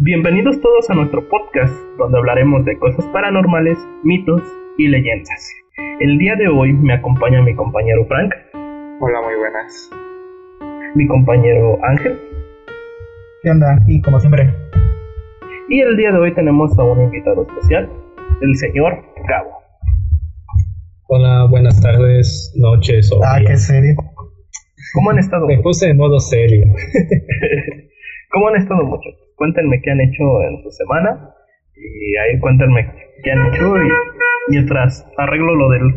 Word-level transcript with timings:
Bienvenidos 0.00 0.60
todos 0.60 0.88
a 0.90 0.94
nuestro 0.94 1.28
podcast, 1.28 1.74
donde 1.98 2.18
hablaremos 2.18 2.64
de 2.64 2.78
cosas 2.78 3.04
paranormales, 3.06 3.76
mitos 4.04 4.40
y 4.76 4.86
leyendas. 4.86 5.52
El 5.98 6.18
día 6.18 6.36
de 6.36 6.46
hoy 6.46 6.72
me 6.72 6.94
acompaña 6.94 7.42
mi 7.42 7.52
compañero 7.56 8.06
Frank. 8.06 8.32
Hola, 9.00 9.20
muy 9.22 9.34
buenas. 9.34 9.90
Mi 10.94 11.04
compañero 11.08 11.78
Ángel. 11.82 12.16
¿Qué 13.42 13.50
onda? 13.50 13.76
Y 13.88 14.00
como 14.00 14.20
siempre. 14.20 14.54
Y 15.68 15.80
el 15.80 15.96
día 15.96 16.12
de 16.12 16.18
hoy 16.18 16.32
tenemos 16.32 16.78
a 16.78 16.84
un 16.84 17.02
invitado 17.02 17.42
especial, 17.42 17.90
el 18.40 18.54
señor 18.54 19.02
Gabo. 19.28 19.50
Hola, 21.08 21.48
buenas 21.50 21.80
tardes, 21.80 22.54
noches 22.56 23.10
o 23.10 23.18
Ah, 23.24 23.40
qué 23.44 23.56
serio. 23.56 23.96
¿Cómo 24.94 25.10
han 25.10 25.18
estado? 25.18 25.48
Me 25.48 25.58
puse 25.58 25.90
en 25.90 25.96
modo 25.96 26.20
serio. 26.20 26.66
¿Cómo 28.30 28.46
han 28.46 28.56
estado 28.58 28.84
muchachos? 28.84 29.27
Cuéntenme 29.38 29.80
qué 29.80 29.90
han 29.90 30.00
hecho 30.00 30.42
en 30.42 30.62
su 30.62 30.70
semana 30.70 31.34
y 31.74 32.16
ahí 32.16 32.38
cuéntenme 32.40 32.92
qué 33.22 33.30
han 33.30 33.46
hecho 33.46 33.76
y 33.76 33.88
mientras 34.50 35.06
arreglo 35.16 35.54
lo 35.54 35.70
del 35.70 35.82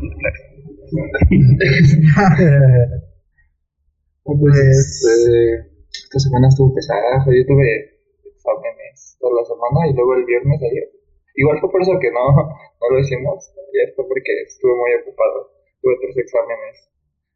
Pues, 4.24 4.54
eh, 4.54 5.66
esta 5.90 6.20
semana 6.20 6.48
estuvo 6.48 6.74
pesada. 6.76 7.26
Yo 7.26 7.44
tuve 7.48 7.90
exámenes 8.24 9.18
toda 9.20 9.42
la 9.42 9.46
semana 9.46 9.88
y 9.90 9.94
luego 9.96 10.14
el 10.16 10.26
viernes 10.26 10.62
ayer. 10.62 10.90
Igual 11.36 11.60
fue 11.60 11.72
por 11.72 11.82
eso 11.82 11.98
que 12.00 12.12
no, 12.12 12.22
no 12.38 12.86
lo 12.92 13.00
hicimos. 13.00 13.52
Ayer 13.74 13.94
fue 13.96 14.08
porque 14.08 14.32
estuve 14.46 14.76
muy 14.78 14.94
ocupado. 15.02 15.50
Tuve 15.82 15.98
tres 16.02 16.18
exámenes 16.18 16.92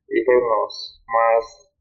y 0.07 0.21
fueron 0.23 0.43
los 0.45 1.03
más 1.09 1.73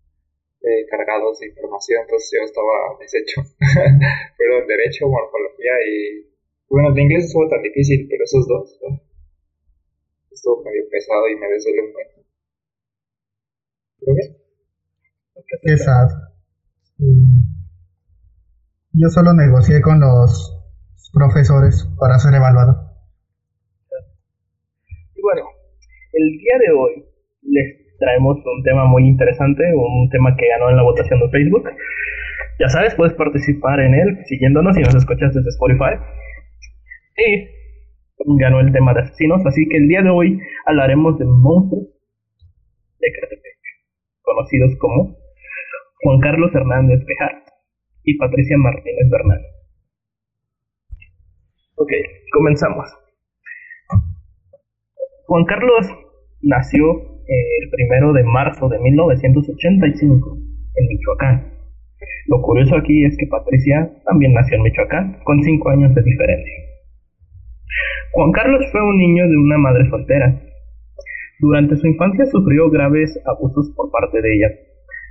eh, 0.64 0.86
cargados 0.88 1.38
de 1.40 1.48
información, 1.48 2.02
entonces 2.02 2.30
yo 2.32 2.44
estaba 2.44 2.96
deshecho. 2.98 3.40
Fueron 4.36 4.66
derecho, 4.66 5.08
morfología 5.08 5.74
y... 5.86 6.32
Bueno, 6.68 6.88
el 6.88 6.98
inglés 6.98 7.24
estuvo 7.24 7.48
tan 7.48 7.62
difícil, 7.62 8.08
pero 8.08 8.24
esos 8.24 8.48
dos 8.48 8.80
¿no? 8.82 9.00
estuvo 10.32 10.62
medio 10.64 10.88
pesado 10.90 11.28
y 11.28 11.36
me 11.36 11.48
desvelé 11.48 11.80
un 11.82 11.92
buen. 11.92 12.06
¿Pero 14.00 14.12
qué? 14.16 14.44
Qué 15.62 15.76
sad. 15.76 16.08
Yo 18.92 19.08
solo 19.08 19.34
negocié 19.34 19.80
con 19.80 20.00
los 20.00 20.54
profesores 21.12 21.86
para 21.98 22.18
ser 22.18 22.34
evaluado. 22.34 22.90
Y 25.14 25.20
bueno, 25.22 25.48
el 26.12 26.38
día 26.38 26.58
de 26.58 26.72
hoy 26.72 27.04
les 27.42 27.83
traemos 27.98 28.36
un 28.44 28.62
tema 28.62 28.86
muy 28.86 29.06
interesante, 29.06 29.62
un 29.74 30.08
tema 30.10 30.36
que 30.36 30.48
ganó 30.48 30.70
en 30.70 30.76
la 30.76 30.82
votación 30.82 31.20
de 31.20 31.28
Facebook. 31.30 31.68
Ya 32.58 32.68
sabes, 32.68 32.94
puedes 32.94 33.14
participar 33.14 33.80
en 33.80 33.94
él 33.94 34.18
siguiéndonos 34.26 34.76
si 34.76 34.82
nos 34.82 34.94
escuchas 34.94 35.34
desde 35.34 35.48
Spotify. 35.50 35.98
Y 37.16 37.48
ganó 38.38 38.60
el 38.60 38.72
tema 38.72 38.94
de 38.94 39.00
asesinos, 39.00 39.44
así 39.46 39.68
que 39.68 39.76
el 39.76 39.88
día 39.88 40.02
de 40.02 40.10
hoy 40.10 40.38
hablaremos 40.66 41.18
de 41.18 41.24
monstruos 41.24 41.88
de 43.00 43.12
Catepec, 43.12 43.58
conocidos 44.22 44.76
como 44.78 45.16
Juan 46.02 46.20
Carlos 46.20 46.54
Hernández 46.54 47.04
Pejar 47.04 47.42
y 48.04 48.16
Patricia 48.16 48.56
Martínez 48.58 49.10
Bernal. 49.10 49.40
Ok, 51.76 51.90
comenzamos. 52.32 52.88
Juan 55.26 55.44
Carlos 55.46 55.88
nació 56.42 57.13
el 57.26 57.70
primero 57.70 58.12
de 58.12 58.24
marzo 58.24 58.68
de 58.68 58.78
1985 58.78 60.38
en 60.76 60.88
Michoacán. 60.88 61.54
Lo 62.26 62.40
curioso 62.42 62.76
aquí 62.76 63.04
es 63.04 63.16
que 63.16 63.26
Patricia 63.26 63.90
también 64.04 64.32
nació 64.34 64.56
en 64.56 64.62
Michoacán, 64.62 65.18
con 65.24 65.42
5 65.42 65.70
años 65.70 65.94
de 65.94 66.02
diferencia. 66.02 66.54
Juan 68.12 68.32
Carlos 68.32 68.64
fue 68.70 68.82
un 68.82 68.96
niño 68.96 69.28
de 69.28 69.36
una 69.36 69.58
madre 69.58 69.88
soltera. 69.90 70.40
Durante 71.40 71.76
su 71.76 71.86
infancia 71.86 72.26
sufrió 72.26 72.70
graves 72.70 73.20
abusos 73.26 73.72
por 73.76 73.90
parte 73.90 74.22
de 74.22 74.34
ella. 74.36 74.48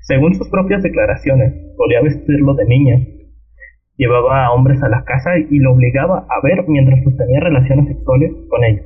Según 0.04 0.34
sus 0.36 0.50
propias 0.50 0.84
declaraciones, 0.84 1.54
solía 1.78 2.02
vestirlo 2.02 2.54
de 2.56 2.66
niña. 2.66 2.96
Llevaba 3.98 4.46
a 4.46 4.52
hombres 4.52 4.82
a 4.84 4.90
la 4.90 5.04
casa 5.06 5.38
y 5.38 5.60
lo 5.60 5.74
obligaba 5.74 6.26
a 6.30 6.42
ver 6.44 6.66
mientras 6.68 7.04
sostenía 7.04 7.40
relaciones 7.40 7.88
sexuales 7.88 8.32
con 8.50 8.64
ellos. 8.64 8.86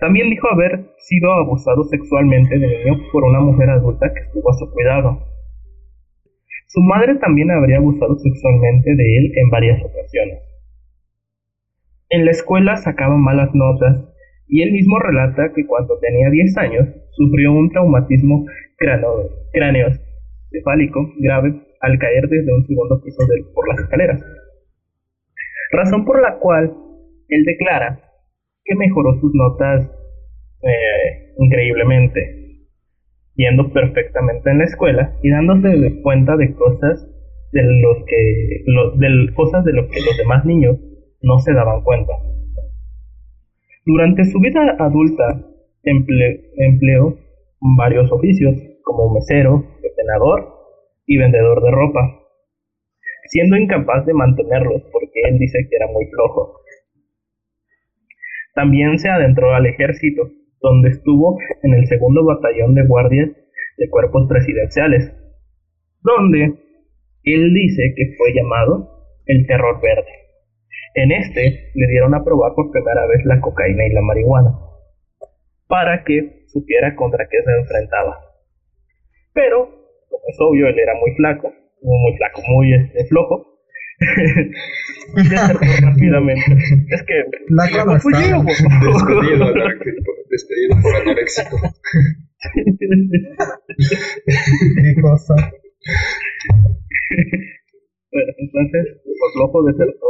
También 0.00 0.30
dijo 0.30 0.48
haber 0.50 0.86
sido 0.98 1.30
abusado 1.32 1.84
sexualmente 1.84 2.58
de 2.58 2.66
niño 2.66 3.02
por 3.12 3.22
una 3.24 3.40
mujer 3.40 3.68
adulta 3.68 4.12
que 4.12 4.20
estuvo 4.20 4.50
a 4.50 4.54
su 4.54 4.70
cuidado. 4.72 5.22
Su 6.68 6.80
madre 6.80 7.16
también 7.16 7.50
habría 7.50 7.76
abusado 7.76 8.16
sexualmente 8.18 8.96
de 8.96 9.18
él 9.18 9.32
en 9.36 9.50
varias 9.50 9.84
ocasiones. 9.84 10.38
En 12.08 12.24
la 12.24 12.30
escuela 12.30 12.76
sacaba 12.76 13.16
malas 13.16 13.54
notas 13.54 14.06
y 14.48 14.62
él 14.62 14.72
mismo 14.72 14.98
relata 14.98 15.52
que 15.54 15.66
cuando 15.66 15.98
tenía 15.98 16.30
10 16.30 16.56
años 16.58 16.88
sufrió 17.10 17.52
un 17.52 17.70
traumatismo 17.70 18.46
craneoencefálico 19.52 21.12
grave 21.18 21.60
al 21.80 21.98
caer 21.98 22.26
desde 22.28 22.54
un 22.54 22.66
segundo 22.66 23.02
piso 23.02 23.22
de, 23.26 23.44
por 23.54 23.68
las 23.68 23.80
escaleras. 23.80 24.24
Razón 25.72 26.06
por 26.06 26.22
la 26.22 26.38
cual 26.38 26.74
él 27.28 27.44
declara 27.44 28.09
que 28.64 28.74
mejoró 28.76 29.18
sus 29.20 29.34
notas 29.34 29.90
eh, 30.62 31.34
increíblemente, 31.38 32.66
yendo 33.34 33.72
perfectamente 33.72 34.50
en 34.50 34.58
la 34.58 34.64
escuela 34.64 35.16
y 35.22 35.30
dándose 35.30 36.00
cuenta 36.02 36.36
de 36.36 36.54
cosas 36.54 37.06
de 37.52 37.62
los 37.62 37.96
que 38.06 38.64
de 38.96 39.34
cosas 39.34 39.64
de 39.64 39.72
los 39.72 39.86
que 39.88 40.00
los 40.00 40.16
demás 40.16 40.44
niños 40.44 40.78
no 41.22 41.38
se 41.38 41.52
daban 41.52 41.82
cuenta. 41.82 42.12
Durante 43.86 44.24
su 44.24 44.38
vida 44.40 44.76
adulta 44.78 45.46
emple, 45.82 46.50
empleó 46.56 47.18
varios 47.76 48.10
oficios 48.12 48.56
como 48.82 49.14
mesero, 49.14 49.64
entrenador 49.82 50.54
y 51.06 51.18
vendedor 51.18 51.62
de 51.62 51.70
ropa, 51.70 52.20
siendo 53.26 53.56
incapaz 53.56 54.06
de 54.06 54.14
mantenerlos 54.14 54.82
porque 54.92 55.20
él 55.28 55.38
dice 55.38 55.58
que 55.68 55.76
era 55.76 55.86
muy 55.92 56.06
flojo. 56.06 56.60
También 58.60 58.98
se 58.98 59.08
adentró 59.08 59.54
al 59.54 59.64
ejército, 59.64 60.28
donde 60.60 60.90
estuvo 60.90 61.38
en 61.62 61.72
el 61.72 61.86
segundo 61.86 62.26
batallón 62.26 62.74
de 62.74 62.84
guardias 62.84 63.30
de 63.78 63.88
cuerpos 63.88 64.28
presidenciales, 64.28 65.14
donde 66.02 66.60
él 67.24 67.54
dice 67.54 67.94
que 67.96 68.14
fue 68.18 68.34
llamado 68.34 69.16
el 69.24 69.46
terror 69.46 69.80
verde. 69.80 70.12
En 70.94 71.10
este 71.10 71.70
le 71.72 71.86
dieron 71.86 72.14
a 72.14 72.22
probar 72.22 72.52
por 72.54 72.70
primera 72.70 73.06
vez 73.06 73.24
la 73.24 73.40
cocaína 73.40 73.86
y 73.86 73.94
la 73.94 74.02
marihuana, 74.02 74.50
para 75.66 76.04
que 76.04 76.44
supiera 76.48 76.94
contra 76.96 77.28
qué 77.30 77.38
se 77.42 77.60
enfrentaba. 77.62 78.18
Pero, 79.32 79.70
como 80.10 80.24
es 80.28 80.36
obvio, 80.38 80.68
él 80.68 80.78
era 80.78 80.92
muy 81.00 81.12
flaco, 81.12 81.50
muy 81.80 82.14
flaco, 82.18 82.42
muy 82.46 82.74
este, 82.74 83.06
flojo, 83.06 83.49
rápidamente. 85.82 86.56
Es 86.88 87.02
que 87.02 87.24
La 87.48 87.68
po. 87.84 87.92
Despedido, 87.92 88.42
despedido 90.30 90.76
por 90.82 90.94
anoréxico. 90.96 91.56
Qué 94.82 94.94
cosa. 95.02 95.34
Bueno, 98.12 98.32
entonces, 98.38 99.00
pues 99.04 99.32
Loco 99.36 99.62
desertó 99.64 100.08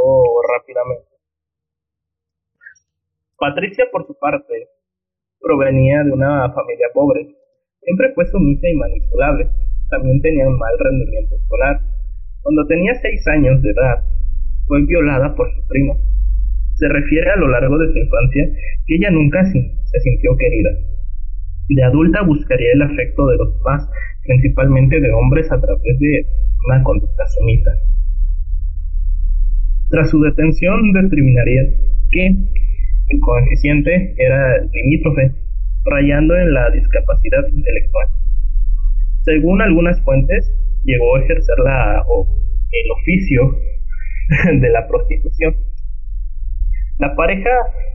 rápidamente. 0.57 1.11
Patricia, 3.37 3.87
por 3.91 4.07
su 4.07 4.17
parte, 4.19 4.69
provenía 5.41 6.05
de 6.05 6.12
una 6.12 6.53
familia 6.53 6.89
pobre. 6.95 7.34
Siempre 7.83 8.13
fue 8.15 8.27
sumisa 8.27 8.69
y 8.69 8.75
manipulable. 8.75 9.51
También 9.91 10.21
tenía 10.22 10.47
un 10.47 10.59
mal 10.59 10.78
rendimiento 10.78 11.34
escolar. 11.34 11.81
Cuando 12.42 12.66
tenía 12.66 12.95
seis 13.03 13.27
años 13.28 13.63
de 13.63 13.71
edad, 13.71 14.03
fue 14.66 14.84
violada 14.87 15.34
por 15.34 15.53
su 15.53 15.60
primo. 15.69 15.98
Se 16.75 16.89
refiere 16.89 17.31
a 17.31 17.37
lo 17.37 17.48
largo 17.48 17.78
de 17.78 17.92
su 17.92 17.98
infancia 17.98 18.48
que 18.87 18.95
ella 18.97 19.10
nunca 19.10 19.45
se 19.45 20.01
sintió 20.01 20.37
querida. 20.37 20.71
De 21.69 21.83
adulta 21.84 22.22
buscaría 22.22 22.72
el 22.72 22.83
afecto 22.83 23.27
de 23.28 23.37
los 23.37 23.57
demás, 23.59 23.89
principalmente 24.25 25.01
de 25.01 25.13
hombres 25.13 25.53
a 25.53 25.60
través 25.60 25.98
de 25.98 26.27
una 26.66 26.83
conducta 26.83 27.27
sumisa. 27.27 27.71
Tras 29.91 30.10
su 30.10 30.21
detención 30.21 30.92
determinaría 30.92 31.63
que 32.10 32.27
el 32.27 33.21
coeficiente 33.21 34.15
era 34.19 34.65
limítrofe, 34.72 35.33
rayando 35.84 36.37
en 36.37 36.54
la 36.54 36.71
discapacidad 36.71 37.47
intelectual. 37.48 38.09
Según 39.22 39.60
algunas 39.63 40.01
fuentes, 40.03 40.53
llegó 40.84 41.16
a 41.16 41.21
ejercer 41.21 41.59
la, 41.65 42.04
el 42.72 42.91
oficio 42.92 43.56
de 44.60 44.71
la 44.71 44.86
prostitución. 44.86 45.54
La 46.98 47.15
pareja 47.16 47.50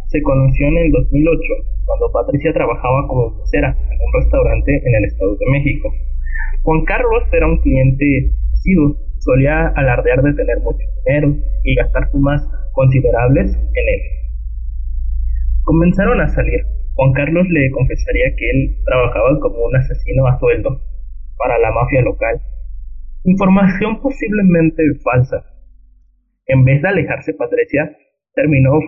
se 0.08 0.22
conoció 0.22 0.68
en 0.68 0.78
el 0.78 0.92
2008, 0.92 1.42
cuando 1.86 2.12
Patricia 2.12 2.54
trabajaba 2.54 3.08
como 3.08 3.38
mesera 3.38 3.70
en 3.70 3.98
un 4.00 4.22
restaurante 4.22 4.82
en 4.84 4.96
el 4.96 5.06
Estado 5.06 5.36
de 5.36 5.46
México. 5.52 5.94
Juan 6.64 6.84
Carlos 6.86 7.24
era 7.32 7.46
un 7.46 7.58
cliente 7.62 8.32
asiduo, 8.54 8.98
solía 9.20 9.68
alardear 9.76 10.22
de 10.24 10.34
tener 10.34 10.60
mucho 10.62 10.86
dinero 11.06 11.36
y 11.64 11.76
gastar 11.76 12.10
sumas 12.12 12.42
considerables 12.74 13.54
en 13.54 13.86
él. 13.94 14.02
Comenzaron 15.64 16.22
a 16.22 16.28
salir. 16.30 16.62
Juan 16.96 17.14
Carlos 17.14 17.48
le 17.50 17.72
confesaría 17.72 18.36
que 18.38 18.50
él 18.50 18.78
trabajaba 18.86 19.40
como 19.40 19.66
un 19.66 19.76
asesino 19.76 20.28
a 20.28 20.40
sueldo 20.40 20.82
para 21.38 21.60
la 21.60 21.72
mafia 21.72 22.02
local. 22.02 22.42
Información 23.28 24.02
posiblemente 24.04 24.84
falsa. 25.04 25.44
En 26.46 26.64
vez 26.64 26.80
de 26.84 26.90
alejarse 26.90 27.34
Patricia, 27.34 27.98
terminó 28.36 28.80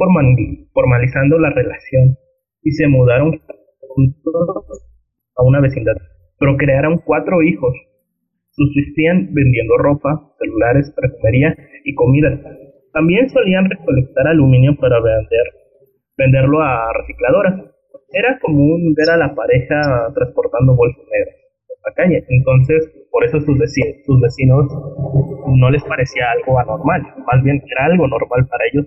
formalizando 0.73 1.39
la 1.39 1.49
relación 1.49 2.15
y 2.61 2.71
se 2.73 2.87
mudaron 2.87 3.41
juntos 3.79 4.93
a 5.35 5.43
una 5.43 5.59
vecindad. 5.59 5.95
Procrearon 6.37 6.99
cuatro 6.99 7.41
hijos. 7.41 7.73
Subsistían 8.51 9.33
vendiendo 9.33 9.75
ropa, 9.77 10.31
celulares, 10.37 10.93
perfumería 10.95 11.57
y 11.83 11.95
comida. 11.95 12.39
También 12.93 13.29
solían 13.29 13.67
recolectar 13.67 14.27
aluminio 14.27 14.77
para 14.77 14.99
vender, 14.99 15.47
venderlo 16.15 16.61
a 16.61 16.93
recicladoras. 16.93 17.55
Era 18.11 18.37
común 18.39 18.93
ver 18.93 19.09
a 19.09 19.17
la 19.17 19.33
pareja 19.33 20.11
transportando 20.13 20.75
bolsas 20.75 21.05
negras 21.11 21.46
la. 21.95 22.23
Entonces, 22.29 22.91
por 23.11 23.23
eso 23.23 23.39
sus 23.41 23.57
vecinos, 23.57 23.97
sus 24.05 24.21
vecinos 24.21 24.65
no 25.55 25.69
les 25.69 25.83
parecía 25.83 26.31
algo 26.31 26.59
anormal. 26.59 27.01
Más 27.25 27.43
bien 27.43 27.61
era 27.71 27.85
algo 27.85 28.07
normal 28.07 28.47
para 28.47 28.65
ellos 28.71 28.85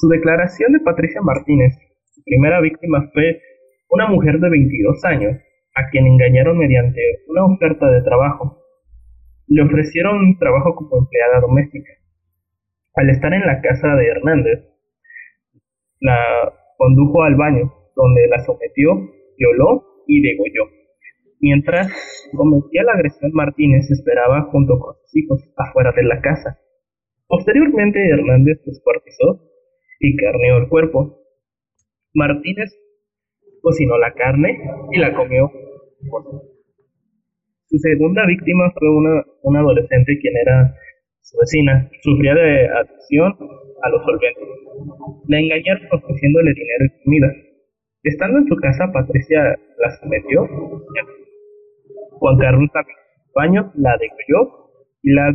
Su 0.00 0.08
declaración 0.08 0.72
de 0.72 0.80
Patricia 0.80 1.20
Martínez, 1.20 1.74
su 2.14 2.22
primera 2.24 2.60
víctima 2.60 3.10
fue 3.12 3.42
una 3.90 4.06
mujer 4.06 4.40
de 4.40 4.48
22 4.48 5.04
años, 5.04 5.36
a 5.74 5.90
quien 5.90 6.06
engañaron 6.06 6.56
mediante 6.56 7.00
una 7.28 7.44
oferta 7.44 7.90
de 7.90 8.00
trabajo. 8.00 8.62
Le 9.46 9.62
ofrecieron 9.62 10.16
un 10.16 10.38
trabajo 10.38 10.74
como 10.74 11.02
empleada 11.02 11.40
doméstica. 11.40 11.92
Al 12.94 13.10
estar 13.10 13.34
en 13.34 13.46
la 13.46 13.60
casa 13.60 13.94
de 13.94 14.06
Hernández, 14.06 14.64
la 16.00 16.50
condujo 16.78 17.22
al 17.22 17.36
baño, 17.36 17.72
donde 17.94 18.26
la 18.28 18.38
sometió, 18.40 19.10
violó 19.40 20.04
y 20.06 20.20
degolló. 20.20 20.70
Mientras 21.40 21.90
cometía 22.36 22.84
la 22.84 22.92
agresión, 22.92 23.32
Martínez 23.32 23.90
esperaba 23.90 24.42
junto 24.52 24.78
con 24.78 24.94
sus 24.94 25.16
hijos 25.16 25.42
afuera 25.56 25.92
de 25.96 26.04
la 26.04 26.20
casa. 26.20 26.58
Posteriormente, 27.26 27.98
Hernández 28.08 28.60
descuartizó 28.64 29.40
y 30.00 30.16
carneó 30.16 30.58
el 30.58 30.68
cuerpo. 30.68 31.16
Martínez 32.12 32.70
cocinó 33.62 33.96
la 33.98 34.12
carne 34.12 34.60
y 34.92 34.98
la 34.98 35.14
comió. 35.14 35.50
Su 37.66 37.78
segunda 37.78 38.26
víctima 38.26 38.70
fue 38.78 38.90
una, 38.90 39.24
una 39.42 39.60
adolescente 39.60 40.18
quien 40.20 40.34
era 40.36 40.74
su 41.22 41.38
vecina. 41.38 41.88
Sufría 42.02 42.34
de 42.34 42.68
adicción 42.68 43.32
a 43.82 43.88
los 43.88 44.04
solventes. 44.04 44.44
La 45.28 45.38
engañaron 45.38 45.86
ofreciéndole 45.92 46.52
dinero 46.52 46.84
y 46.84 47.04
comida. 47.04 47.49
Estando 48.02 48.38
en 48.38 48.46
su 48.46 48.56
casa, 48.56 48.90
Patricia 48.92 49.58
la 49.78 49.90
sometió. 50.00 50.48
Juan 52.12 52.38
Carlos 52.38 52.70
la 52.74 52.84
baño, 53.34 53.72
la 53.74 53.96
degolló 53.98 54.70
y 55.02 55.12
la, 55.12 55.34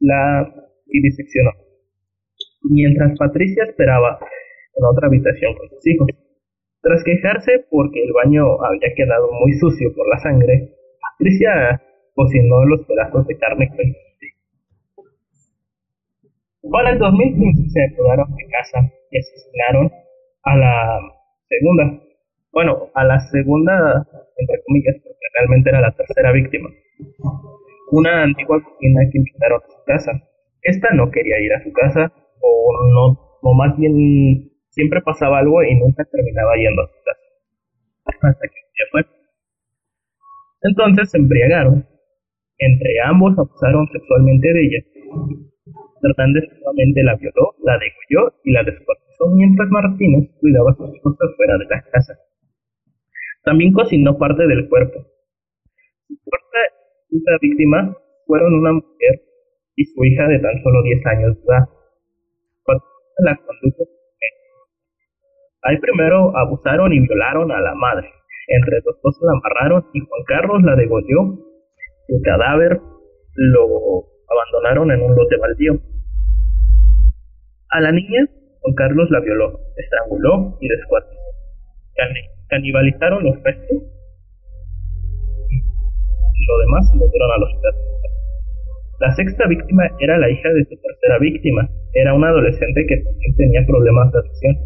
la 0.00 0.54
diseccionó. 0.86 1.50
Mientras 2.62 3.16
Patricia 3.18 3.64
esperaba 3.64 4.18
en 4.74 4.84
otra 4.84 5.06
habitación 5.08 5.54
con 5.54 5.68
sus 5.68 5.86
hijos. 5.86 6.08
Tras 6.80 7.04
quejarse 7.04 7.66
porque 7.70 8.02
el 8.02 8.12
baño 8.12 8.62
había 8.64 8.92
quedado 8.96 9.30
muy 9.32 9.52
sucio 9.54 9.94
por 9.94 10.08
la 10.08 10.18
sangre, 10.20 10.74
Patricia 11.00 11.80
cocinó 12.14 12.64
los 12.66 12.84
pedazos 12.86 13.26
de 13.28 13.38
carne 13.38 13.68
con 13.68 13.78
Para 16.70 16.90
el 16.90 16.98
2015 16.98 17.70
se 17.70 17.94
mudaron 17.96 18.34
de 18.34 18.46
casa 18.48 18.90
y 19.10 19.18
asesinaron 19.18 19.92
a 20.42 20.56
la 20.56 21.00
segunda, 21.52 21.84
bueno, 22.52 22.90
a 22.94 23.04
la 23.04 23.20
segunda, 23.20 24.06
entre 24.36 24.62
comillas, 24.64 24.96
porque 25.02 25.26
realmente 25.34 25.70
era 25.70 25.80
la 25.80 25.92
tercera 25.92 26.32
víctima. 26.32 26.68
Una 27.90 28.22
antigua 28.22 28.62
cocina 28.62 29.00
que 29.10 29.18
invitaron 29.18 29.60
a 29.60 29.68
su 29.68 29.84
casa. 29.86 30.12
Esta 30.62 30.88
no 30.94 31.10
quería 31.10 31.40
ir 31.40 31.52
a 31.52 31.62
su 31.62 31.72
casa 31.72 32.12
o 32.40 32.88
no, 32.94 33.38
o 33.42 33.54
más 33.54 33.76
bien 33.76 34.50
siempre 34.70 35.00
pasaba 35.02 35.38
algo 35.38 35.62
y 35.62 35.74
nunca 35.76 36.04
terminaba 36.04 36.56
yendo 36.56 36.82
a 36.82 36.86
su 36.86 36.98
casa. 37.04 38.28
Hasta 38.28 38.48
que 38.48 38.60
ya 38.78 38.84
fue. 38.90 39.02
Entonces 40.62 41.10
se 41.10 41.18
embriagaron. 41.18 41.86
Entre 42.58 42.92
ambos 43.04 43.36
abusaron 43.38 43.88
sexualmente 43.92 44.52
de 44.52 44.60
ella. 44.62 44.84
Hernández 46.02 46.44
nuevamente 46.52 47.02
la 47.02 47.16
violó, 47.16 47.54
la 47.64 47.78
degolló 47.78 48.34
y 48.44 48.52
la 48.52 48.62
descuartizó 48.62 49.01
mientras 49.30 49.68
Martínez 49.70 50.30
cuidaba 50.40 50.74
sus 50.74 50.94
hijos 50.94 51.16
fuera 51.36 51.58
de 51.58 51.64
la 51.70 51.82
casa. 51.90 52.18
También 53.44 53.72
cocinó 53.72 54.18
parte 54.18 54.46
del 54.46 54.68
cuerpo. 54.68 55.04
Su 56.08 56.16
cuarta 56.24 57.38
víctima 57.40 57.96
fueron 58.26 58.54
una 58.54 58.72
mujer 58.72 59.22
y 59.76 59.84
su 59.84 60.04
hija 60.04 60.28
de 60.28 60.38
tan 60.38 60.62
solo 60.62 60.82
10 60.82 61.06
años 61.06 61.36
de 61.36 61.42
edad. 61.42 61.68
La 63.18 63.36
condujo 63.36 63.84
Ahí 65.62 65.78
primero 65.78 66.36
abusaron 66.36 66.92
y 66.92 66.98
violaron 66.98 67.52
a 67.52 67.60
la 67.60 67.74
madre. 67.74 68.08
Entre 68.48 68.80
dos 68.84 68.96
cosas 69.00 69.22
la 69.22 69.32
amarraron 69.32 69.86
y 69.94 70.00
Juan 70.00 70.22
Carlos 70.26 70.62
la 70.64 70.74
degolló. 70.74 71.38
El 72.08 72.20
cadáver 72.24 72.80
lo 73.36 74.04
abandonaron 74.28 74.90
en 74.90 75.02
un 75.02 75.14
lote 75.14 75.36
baldío. 75.36 75.74
A 77.70 77.80
la 77.80 77.92
niña, 77.92 78.26
Juan 78.62 78.74
Carlos 78.74 79.10
la 79.10 79.20
violó, 79.20 79.60
estranguló 79.76 80.56
y 80.60 80.68
descuartizó. 80.68 81.20
canibalizaron 82.48 83.24
los 83.24 83.42
restos 83.42 83.82
y 85.50 86.46
lo 86.46 86.58
demás 86.58 86.92
lo 86.94 87.08
dieron 87.08 87.30
a 87.32 87.38
los 87.38 87.52
perros. 87.60 87.82
La 89.00 89.12
sexta 89.12 89.46
víctima 89.48 89.90
era 90.00 90.16
la 90.18 90.30
hija 90.30 90.48
de 90.50 90.64
su 90.64 90.76
tercera 90.80 91.18
víctima. 91.18 91.68
Era 91.92 92.14
una 92.14 92.28
adolescente 92.28 92.86
que 92.86 92.96
también 92.98 93.36
tenía 93.36 93.66
problemas 93.66 94.12
de 94.12 94.18
adicción 94.20 94.56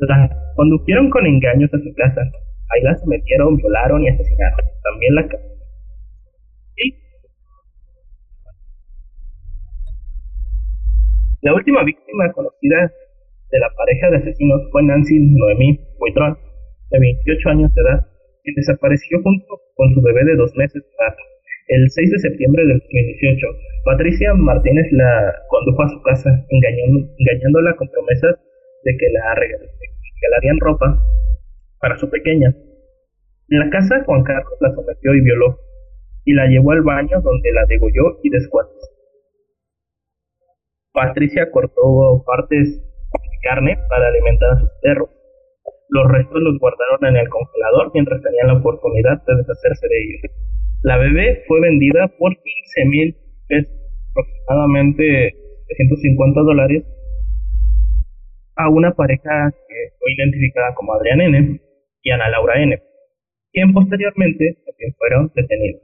la 0.00 0.52
condujeron 0.54 1.10
con 1.10 1.26
engaños 1.26 1.72
a 1.72 1.78
su 1.78 1.94
casa. 1.94 2.20
Ahí 2.68 2.82
la 2.82 2.96
sometieron, 2.96 3.56
violaron 3.56 4.02
y 4.02 4.08
asesinaron. 4.08 4.66
También 4.82 5.14
la 5.14 5.28
y 6.76 6.94
La 11.42 11.54
última 11.54 11.84
víctima 11.84 12.32
conocida 12.32 12.90
de 13.50 13.58
la 13.58 13.68
pareja 13.76 14.10
de 14.10 14.16
asesinos 14.16 14.62
fue 14.72 14.82
Nancy 14.82 15.18
Noemí 15.20 15.78
Buitrón, 15.98 16.38
de 16.90 16.98
28 16.98 17.48
años 17.50 17.74
de 17.74 17.82
edad, 17.82 18.06
quien 18.42 18.54
desapareció 18.56 19.20
junto 19.22 19.60
con 19.74 19.92
su 19.92 20.00
bebé 20.00 20.24
de 20.24 20.36
dos 20.36 20.54
meses. 20.56 20.82
El 21.68 21.90
6 21.90 22.10
de 22.10 22.18
septiembre 22.18 22.64
del 22.64 22.78
2018, 22.78 23.46
Patricia 23.84 24.34
Martínez 24.34 24.86
la 24.92 25.34
condujo 25.48 25.82
a 25.82 25.88
su 25.88 26.00
casa, 26.02 26.30
engañándola 26.48 27.76
con 27.76 27.88
promesas 27.90 28.36
de 28.84 28.96
que 28.96 29.06
la 29.10 29.34
regalarían 29.34 30.58
ropa 30.60 30.98
para 31.80 31.98
su 31.98 32.08
pequeña. 32.08 32.54
En 33.50 33.58
la 33.58 33.70
casa, 33.70 34.02
Juan 34.06 34.22
Carlos 34.24 34.58
la 34.60 34.72
sometió 34.74 35.14
y 35.14 35.20
violó, 35.20 35.58
y 36.24 36.32
la 36.32 36.46
llevó 36.46 36.72
al 36.72 36.82
baño 36.82 37.20
donde 37.20 37.52
la 37.52 37.66
degolló 37.66 38.20
y 38.22 38.30
descuartizó. 38.30 38.95
Patricia 40.96 41.50
cortó 41.50 42.24
partes 42.24 42.80
de 42.80 43.38
carne 43.42 43.76
para 43.90 44.08
alimentar 44.08 44.52
a 44.52 44.60
sus 44.60 44.70
perros. 44.80 45.10
Los 45.90 46.10
restos 46.10 46.40
los 46.40 46.58
guardaron 46.58 47.04
en 47.04 47.16
el 47.20 47.28
congelador 47.28 47.90
mientras 47.92 48.22
tenían 48.22 48.46
la 48.46 48.54
oportunidad 48.54 49.22
de 49.26 49.36
deshacerse 49.36 49.86
de 49.88 49.96
ellos. 50.02 50.32
La 50.80 50.96
bebé 50.96 51.44
fue 51.46 51.60
vendida 51.60 52.08
por 52.18 52.32
15 52.32 52.84
mil 52.86 53.14
pesos, 53.46 53.76
aproximadamente 54.08 55.36
150 55.76 56.40
dólares, 56.40 56.84
a 58.56 58.70
una 58.70 58.94
pareja 58.94 59.52
que 59.68 59.74
fue 59.98 60.14
identificada 60.16 60.74
como 60.74 60.94
Adrián 60.94 61.20
N. 61.20 61.60
y 62.00 62.10
Ana 62.10 62.30
Laura 62.30 62.62
N., 62.62 62.82
quien 63.52 63.74
posteriormente 63.74 64.62
también 64.64 64.94
fueron 64.96 65.30
detenidos. 65.34 65.82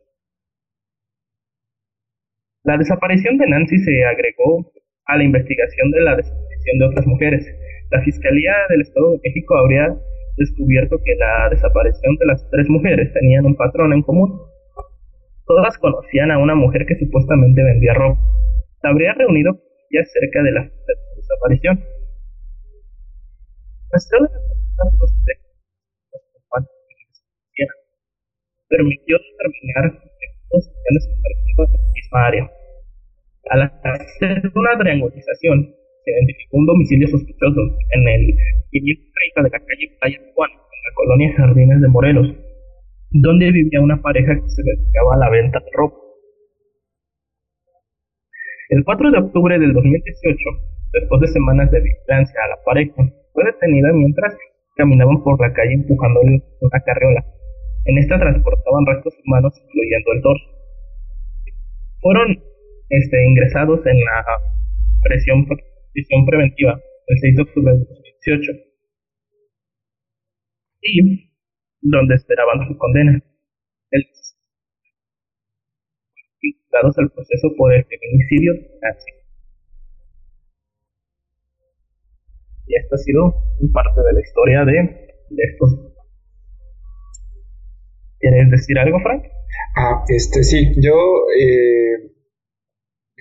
La 2.65 2.79
desaparición 2.79 3.37
de 3.37 3.47
Nancy 3.47 3.77
se 3.77 4.05
agregó 4.07 4.73
a 5.07 5.17
la 5.17 5.25
investigación 5.25 5.91
de 5.91 6.01
la 6.03 6.17
desaparición 6.17 6.79
de 6.79 6.87
otras 6.87 7.07
mujeres. 7.07 7.47
La 7.91 8.03
Fiscalía 8.03 8.55
del 8.69 8.83
Estado 8.83 9.13
de 9.13 9.21
México 9.25 9.57
habría 9.57 9.95
descubierto 10.37 10.99
que 11.05 11.15
la 11.17 11.49
desaparición 11.51 12.17
de 12.17 12.27
las 12.27 12.49
tres 12.51 12.69
mujeres 12.69 13.13
tenían 13.13 13.47
un 13.47 13.57
patrón 13.57 13.93
en 13.93 14.03
común. 14.03 14.41
Todas 15.47 15.77
conocían 15.79 16.31
a 16.31 16.39
una 16.39 16.55
mujer 16.55 16.87
que 16.87 16.97
supuestamente 16.97 17.63
vendía 17.63 17.95
ropa. 17.95 18.21
Se 18.81 18.89
habría 18.89 19.15
reunido 19.15 19.59
ya 19.91 20.05
cerca 20.05 20.43
de 20.43 20.53
la, 20.53 20.63
de 20.63 20.71
su 20.71 21.21
desaparición 21.21 21.83
permitió 28.73 29.19
determinar 29.19 29.87
operativas 30.51 31.69
en 31.69 31.75
la 31.75 31.93
misma 31.93 32.27
área. 32.27 32.62
Al 33.51 33.63
hacer 33.63 34.43
una 34.55 34.79
triangulización, 34.79 35.75
se 36.05 36.11
identificó 36.11 36.59
un 36.59 36.67
domicilio 36.67 37.09
sospechoso 37.09 37.61
en 37.91 38.09
el 38.09 38.35
530 38.71 39.43
de 39.43 39.51
la 39.51 39.59
calle 39.59 39.97
Playa 40.01 40.21
Juan, 40.35 40.51
en 40.51 40.81
la 40.87 40.95
colonia 40.95 41.35
Jardines 41.37 41.81
de 41.81 41.89
Morelos, 41.89 42.29
donde 43.11 43.53
vivía 43.53 43.81
una 43.81 44.01
pareja 44.01 44.35
que 44.35 44.49
se 44.49 44.63
dedicaba 44.63 45.15
a 45.15 45.19
la 45.19 45.31
venta 45.31 45.59
de 45.61 45.71
ropa. 45.75 45.97
El 48.71 48.85
4 48.85 49.11
de 49.11 49.19
octubre 49.19 49.59
del 49.59 49.75
2018, 49.75 50.39
después 50.93 51.21
de 51.21 51.27
semanas 51.29 51.71
de 51.71 51.81
vigilancia 51.81 52.41
a 52.45 52.57
la 52.57 52.65
pareja, 52.65 52.95
fue 53.33 53.45
detenida 53.45 53.93
mientras 53.93 54.37
caminaban 54.77 55.23
por 55.23 55.41
la 55.41 55.53
calle 55.53 55.75
empujando 55.75 56.21
una 56.21 56.81
carriola. 56.81 57.25
En 57.85 57.99
esta 57.99 58.19
transportaban 58.19 58.87
restos 58.87 59.15
humanos, 59.27 59.53
incluyendo 59.63 60.13
el 60.13 60.23
torso. 60.23 60.45
Fueron 62.01 62.52
este, 62.93 63.25
ingresados 63.25 63.81
en 63.87 63.99
la 64.05 64.25
prisión, 65.03 65.47
prisión 65.93 66.27
preventiva 66.27 66.79
el 67.07 67.19
6 67.19 67.37
de 67.37 67.43
octubre 67.43 67.73
de 67.73 67.79
2018 67.79 68.53
y 70.83 71.31
donde 71.81 72.15
esperaban 72.17 72.69
su 72.69 72.77
condena. 72.77 73.23
El 73.91 74.05
al 76.83 77.11
proceso 77.13 77.49
por 77.57 77.73
el 77.73 77.85
feminicidio 77.85 78.55
nazi. 78.83 79.11
Y 82.67 82.77
esta 82.77 82.97
ha 82.97 82.99
sido 82.99 83.35
parte 83.73 84.01
de 84.01 84.13
la 84.13 84.21
historia 84.21 84.65
de, 84.65 84.73
de 85.31 85.43
estos. 85.45 85.93
¿Quieres 88.19 88.51
decir 88.51 88.79
algo, 88.79 89.01
Frank? 89.01 89.25
Ah, 89.77 90.05
este 90.09 90.43
sí, 90.43 90.73
yo 90.81 90.95
eh, 91.39 92.13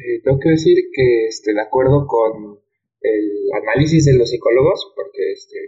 eh, 0.02 0.22
tengo 0.24 0.40
que 0.40 0.50
decir 0.50 0.78
que 0.94 1.28
este, 1.28 1.54
de 1.54 1.62
acuerdo 1.62 2.06
con 2.08 2.60
el 3.02 3.50
análisis 3.62 4.06
de 4.06 4.14
los 4.14 4.30
psicólogos, 4.30 4.94
porque 4.96 5.32
este, 5.32 5.60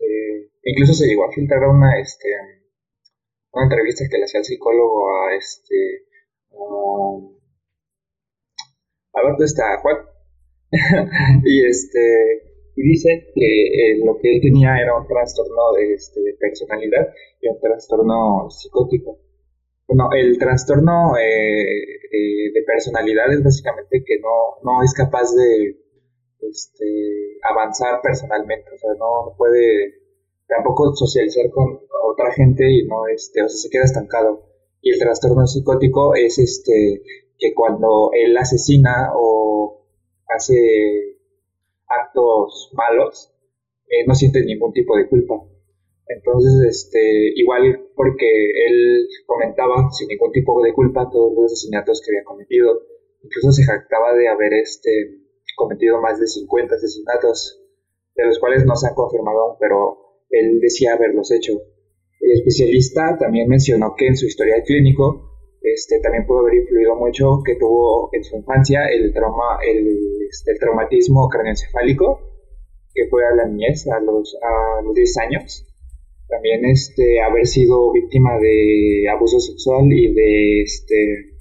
eh, 0.00 0.50
incluso 0.64 0.94
se 0.94 1.06
llegó 1.06 1.24
a 1.24 1.32
filtrar 1.32 1.68
una, 1.68 2.00
este, 2.00 2.28
una 3.52 3.64
entrevista 3.64 4.04
que 4.10 4.18
le 4.18 4.24
hacía 4.24 4.40
el 4.40 4.44
psicólogo 4.44 5.10
a 5.10 5.36
este 5.36 6.08
a 9.18 9.22
ver, 9.22 9.34
está 9.44 9.78
Juan. 9.82 9.96
Y 11.44 11.66
este 11.66 12.48
y 12.76 12.82
dice 12.82 13.08
que 13.34 13.40
eh, 13.42 13.98
lo 14.04 14.16
que 14.18 14.36
él 14.36 14.40
tenía 14.40 14.78
era 14.80 14.96
un 14.96 15.06
trastorno 15.06 15.72
de, 15.74 15.94
este, 15.94 16.20
de 16.20 16.34
personalidad 16.34 17.08
y 17.40 17.48
un 17.48 17.58
trastorno 17.60 18.48
psicótico 18.50 19.18
bueno, 19.88 20.10
el 20.12 20.38
trastorno 20.38 21.16
eh, 21.16 21.82
eh, 22.12 22.52
de 22.52 22.62
personalidad 22.62 23.32
es 23.32 23.42
básicamente 23.42 24.04
que 24.04 24.18
no, 24.20 24.60
no 24.62 24.82
es 24.82 24.92
capaz 24.92 25.34
de 25.34 25.80
este, 26.40 27.38
avanzar 27.42 28.00
personalmente, 28.02 28.70
o 28.70 28.78
sea, 28.78 28.90
no, 28.98 29.34
puede 29.38 29.94
tampoco 30.46 30.94
socializar 30.94 31.50
con 31.50 31.80
otra 32.04 32.32
gente 32.32 32.70
y 32.70 32.86
no, 32.86 33.06
este, 33.08 33.42
o 33.42 33.48
sea, 33.48 33.56
se 33.56 33.70
queda 33.70 33.84
estancado. 33.84 34.44
Y 34.82 34.92
el 34.92 34.98
trastorno 34.98 35.46
psicótico 35.46 36.14
es 36.14 36.38
este, 36.38 37.02
que 37.38 37.54
cuando 37.54 38.10
él 38.12 38.36
asesina 38.36 39.12
o 39.14 39.86
hace 40.28 41.16
actos 41.86 42.70
malos, 42.74 43.32
eh, 43.88 44.06
no 44.06 44.14
siente 44.14 44.44
ningún 44.44 44.72
tipo 44.72 44.96
de 44.98 45.08
culpa. 45.08 45.34
Entonces, 46.08 46.64
este, 46.64 47.32
igual 47.36 47.90
porque 47.94 48.26
él 48.26 49.06
comentaba 49.26 49.90
sin 49.90 50.08
ningún 50.08 50.32
tipo 50.32 50.62
de 50.62 50.72
culpa 50.72 51.08
todos 51.12 51.34
los 51.34 51.52
asesinatos 51.52 52.00
que 52.00 52.12
había 52.12 52.24
cometido. 52.24 52.80
Incluso 53.22 53.52
se 53.52 53.64
jactaba 53.64 54.14
de 54.14 54.28
haber 54.28 54.54
este, 54.54 54.90
cometido 55.56 56.00
más 56.00 56.18
de 56.18 56.26
50 56.26 56.74
asesinatos, 56.74 57.60
de 58.14 58.24
los 58.24 58.38
cuales 58.38 58.64
no 58.64 58.74
se 58.74 58.88
han 58.88 58.94
confirmado 58.94 59.38
aún, 59.38 59.56
pero 59.60 60.24
él 60.30 60.60
decía 60.60 60.94
haberlos 60.94 61.30
hecho. 61.30 61.52
El 62.20 62.32
especialista 62.32 63.16
también 63.18 63.48
mencionó 63.48 63.94
que 63.96 64.06
en 64.06 64.16
su 64.16 64.26
historial 64.26 64.62
clínico 64.64 65.28
este, 65.60 66.00
también 66.00 66.26
pudo 66.26 66.40
haber 66.40 66.54
influido 66.54 66.96
mucho 66.96 67.42
que 67.44 67.56
tuvo 67.56 68.08
en 68.12 68.24
su 68.24 68.36
infancia 68.36 68.86
el, 68.86 69.12
trauma, 69.12 69.58
el, 69.66 69.86
este, 70.28 70.52
el 70.52 70.58
traumatismo 70.58 71.28
craneoencefálico, 71.28 72.20
que 72.94 73.08
fue 73.10 73.26
a 73.26 73.34
la 73.34 73.46
niñez, 73.46 73.86
a 73.88 74.00
los, 74.00 74.36
a 74.42 74.82
los 74.82 74.94
10 74.94 75.18
años 75.18 75.67
también 76.28 76.64
este 76.66 77.20
haber 77.22 77.46
sido 77.46 77.92
víctima 77.92 78.38
de 78.38 79.08
abuso 79.10 79.40
sexual 79.40 79.90
y 79.90 80.12
de 80.12 80.62
este 80.62 81.34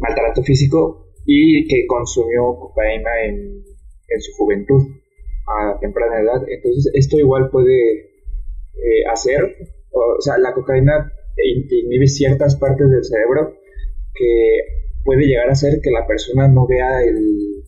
maltrato 0.00 0.42
físico 0.42 1.06
y 1.24 1.66
que 1.68 1.86
consumió 1.86 2.58
cocaína 2.58 3.10
en, 3.26 3.64
su 4.20 4.32
juventud 4.36 4.82
a 5.48 5.78
temprana 5.80 6.20
edad. 6.20 6.48
Entonces 6.48 6.92
esto 6.94 7.18
igual 7.18 7.50
puede 7.50 8.00
eh, 8.00 9.04
hacer 9.10 9.42
o, 9.90 10.20
sea 10.20 10.38
la 10.38 10.54
cocaína 10.54 11.12
inhibe 11.36 12.06
ciertas 12.06 12.56
partes 12.56 12.90
del 12.90 13.04
cerebro 13.04 13.54
que 14.14 14.58
puede 15.04 15.26
llegar 15.26 15.48
a 15.48 15.52
hacer 15.52 15.80
que 15.82 15.90
la 15.90 16.06
persona 16.06 16.46
no 16.48 16.66
vea 16.66 17.02
el 17.02 17.64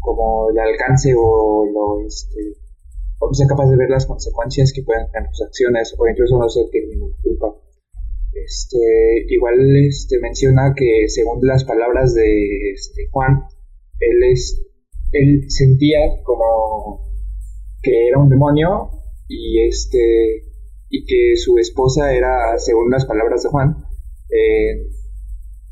como 0.00 0.50
el 0.50 0.58
alcance 0.58 1.14
o 1.16 1.66
lo 1.66 2.06
este 2.06 2.69
o 3.20 3.34
sea 3.34 3.46
capaz 3.46 3.68
de 3.70 3.76
ver 3.76 3.90
las 3.90 4.06
consecuencias 4.06 4.72
que 4.72 4.82
pueden 4.82 5.10
tener 5.12 5.28
sus 5.32 5.46
acciones 5.46 5.94
o 5.98 6.08
incluso 6.08 6.38
no 6.38 6.46
que 6.72 6.86
ninguna 6.86 7.16
culpa. 7.22 7.54
Este, 8.32 8.78
igual 9.28 9.76
este, 9.76 10.18
menciona 10.20 10.72
que 10.74 11.08
según 11.08 11.46
las 11.46 11.64
palabras 11.64 12.14
de 12.14 12.72
este, 12.72 13.08
Juan, 13.10 13.42
él, 13.98 14.32
es, 14.32 14.62
él 15.12 15.50
sentía 15.50 15.98
como 16.24 17.04
que 17.82 18.08
era 18.08 18.18
un 18.18 18.30
demonio 18.30 18.90
y, 19.28 19.66
este, 19.68 20.46
y 20.88 21.04
que 21.04 21.36
su 21.36 21.58
esposa 21.58 22.14
era, 22.14 22.56
según 22.58 22.90
las 22.90 23.04
palabras 23.04 23.42
de 23.42 23.48
Juan, 23.50 23.76
eh, 24.30 24.86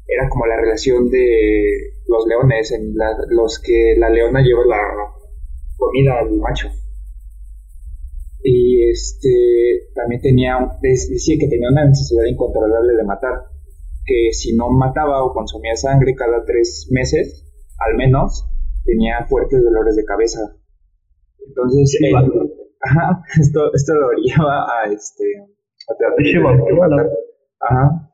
era 0.07 0.29
como 0.29 0.47
la 0.47 0.57
relación 0.57 1.09
de 1.11 1.93
los 2.09 2.27
leones, 2.27 2.73
en 2.73 2.95
los 3.31 3.59
que 3.61 3.95
la 3.99 4.11
leona 4.11 4.43
lleva 4.43 4.65
la 4.67 4.81
comida 5.77 6.19
al 6.19 6.33
macho 6.39 6.69
y 8.43 8.89
este 8.89 9.91
también 9.95 10.21
tenía 10.21 10.57
decía 10.81 11.37
que 11.41 11.49
tenía 11.49 11.69
una 11.71 11.87
necesidad 11.87 12.25
incontrolable 12.25 12.95
de 12.95 13.05
matar 13.05 13.35
que 14.05 14.33
si 14.33 14.57
no 14.57 14.71
mataba 14.71 15.25
o 15.25 15.33
consumía 15.33 15.77
sangre 15.77 16.15
cada 16.15 16.45
tres 16.45 16.89
meses 16.91 17.45
al 17.79 17.97
menos 17.97 18.47
tenía 18.85 19.27
fuertes 19.29 19.63
dolores 19.63 19.97
de 19.97 20.05
cabeza. 20.05 20.41
Entonces 21.47 21.99
ajá, 22.81 23.23
esto 23.41 23.73
esto 23.75 23.95
lo 23.95 24.13
lleva 24.23 24.65
a 24.65 24.91
este 24.91 25.25
a 25.89 25.95
ajá. 27.61 28.11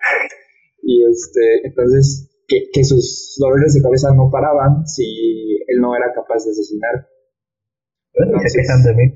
Y 0.83 1.05
este 1.05 1.67
entonces 1.69 2.31
que, 2.49 2.69
que 2.73 2.85
sus 2.85 3.37
dolores 3.39 3.75
de 3.75 3.83
cabeza 3.83 4.15
no 4.15 4.31
paraban 4.31 4.87
si 4.87 5.59
él 5.67 5.81
no 5.81 5.95
era 5.95 6.13
capaz 6.15 6.45
de 6.45 6.51
asesinar. 6.51 7.09
Entonces, 8.15 8.85
de 8.85 8.95
mí, 8.95 9.13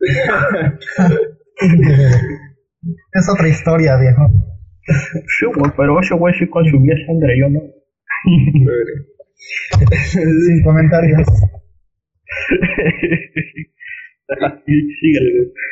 es 3.12 3.28
otra 3.28 3.48
historia, 3.48 3.96
viejo. 3.96 4.22
Sí, 5.38 5.46
pero 5.76 6.00
ese 6.00 6.14
güey 6.14 6.32
sí 6.34 6.48
consumía 6.48 6.94
sangre, 7.06 7.38
yo 7.38 7.50
no. 7.50 7.60
Sin 10.10 10.62
comentarios. 10.62 11.20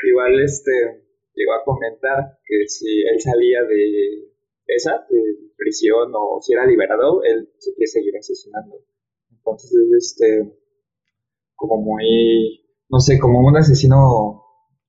Igual 0.05 0.41
este 0.45 0.73
llegó 1.35 1.55
a 1.55 1.65
comentar 1.65 2.39
que 2.45 2.69
si 2.69 3.01
él 3.03 3.21
salía 3.21 3.65
de 3.65 4.29
esa, 4.67 5.07
de 5.11 5.21
prisión 5.57 6.13
o 6.15 6.41
si 6.41 6.53
era 6.53 6.65
liberado, 6.67 7.25
él 7.25 7.49
se 7.59 7.75
quiere 7.75 7.87
seguir 7.87 8.17
asesinando. 8.17 8.77
Entonces 9.31 9.73
este 9.99 10.53
como 11.55 11.81
muy 11.83 12.66
no 12.89 13.01
sé, 13.01 13.19
como 13.19 13.41
un 13.41 13.57
asesino 13.57 14.43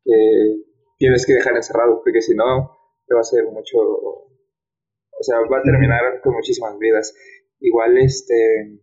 que 0.03 0.57
tienes 0.97 1.25
que 1.25 1.33
dejar 1.33 1.55
encerrado, 1.55 2.01
porque 2.03 2.21
si 2.21 2.35
no, 2.35 2.77
te 3.07 3.13
va 3.13 3.19
a 3.19 3.21
hacer 3.21 3.45
mucho, 3.45 3.77
o 3.79 5.21
sea, 5.21 5.37
va 5.51 5.59
a 5.59 5.63
terminar 5.63 6.21
con 6.21 6.33
muchísimas 6.33 6.77
vidas. 6.77 7.13
Igual, 7.59 7.97
este, 7.97 8.79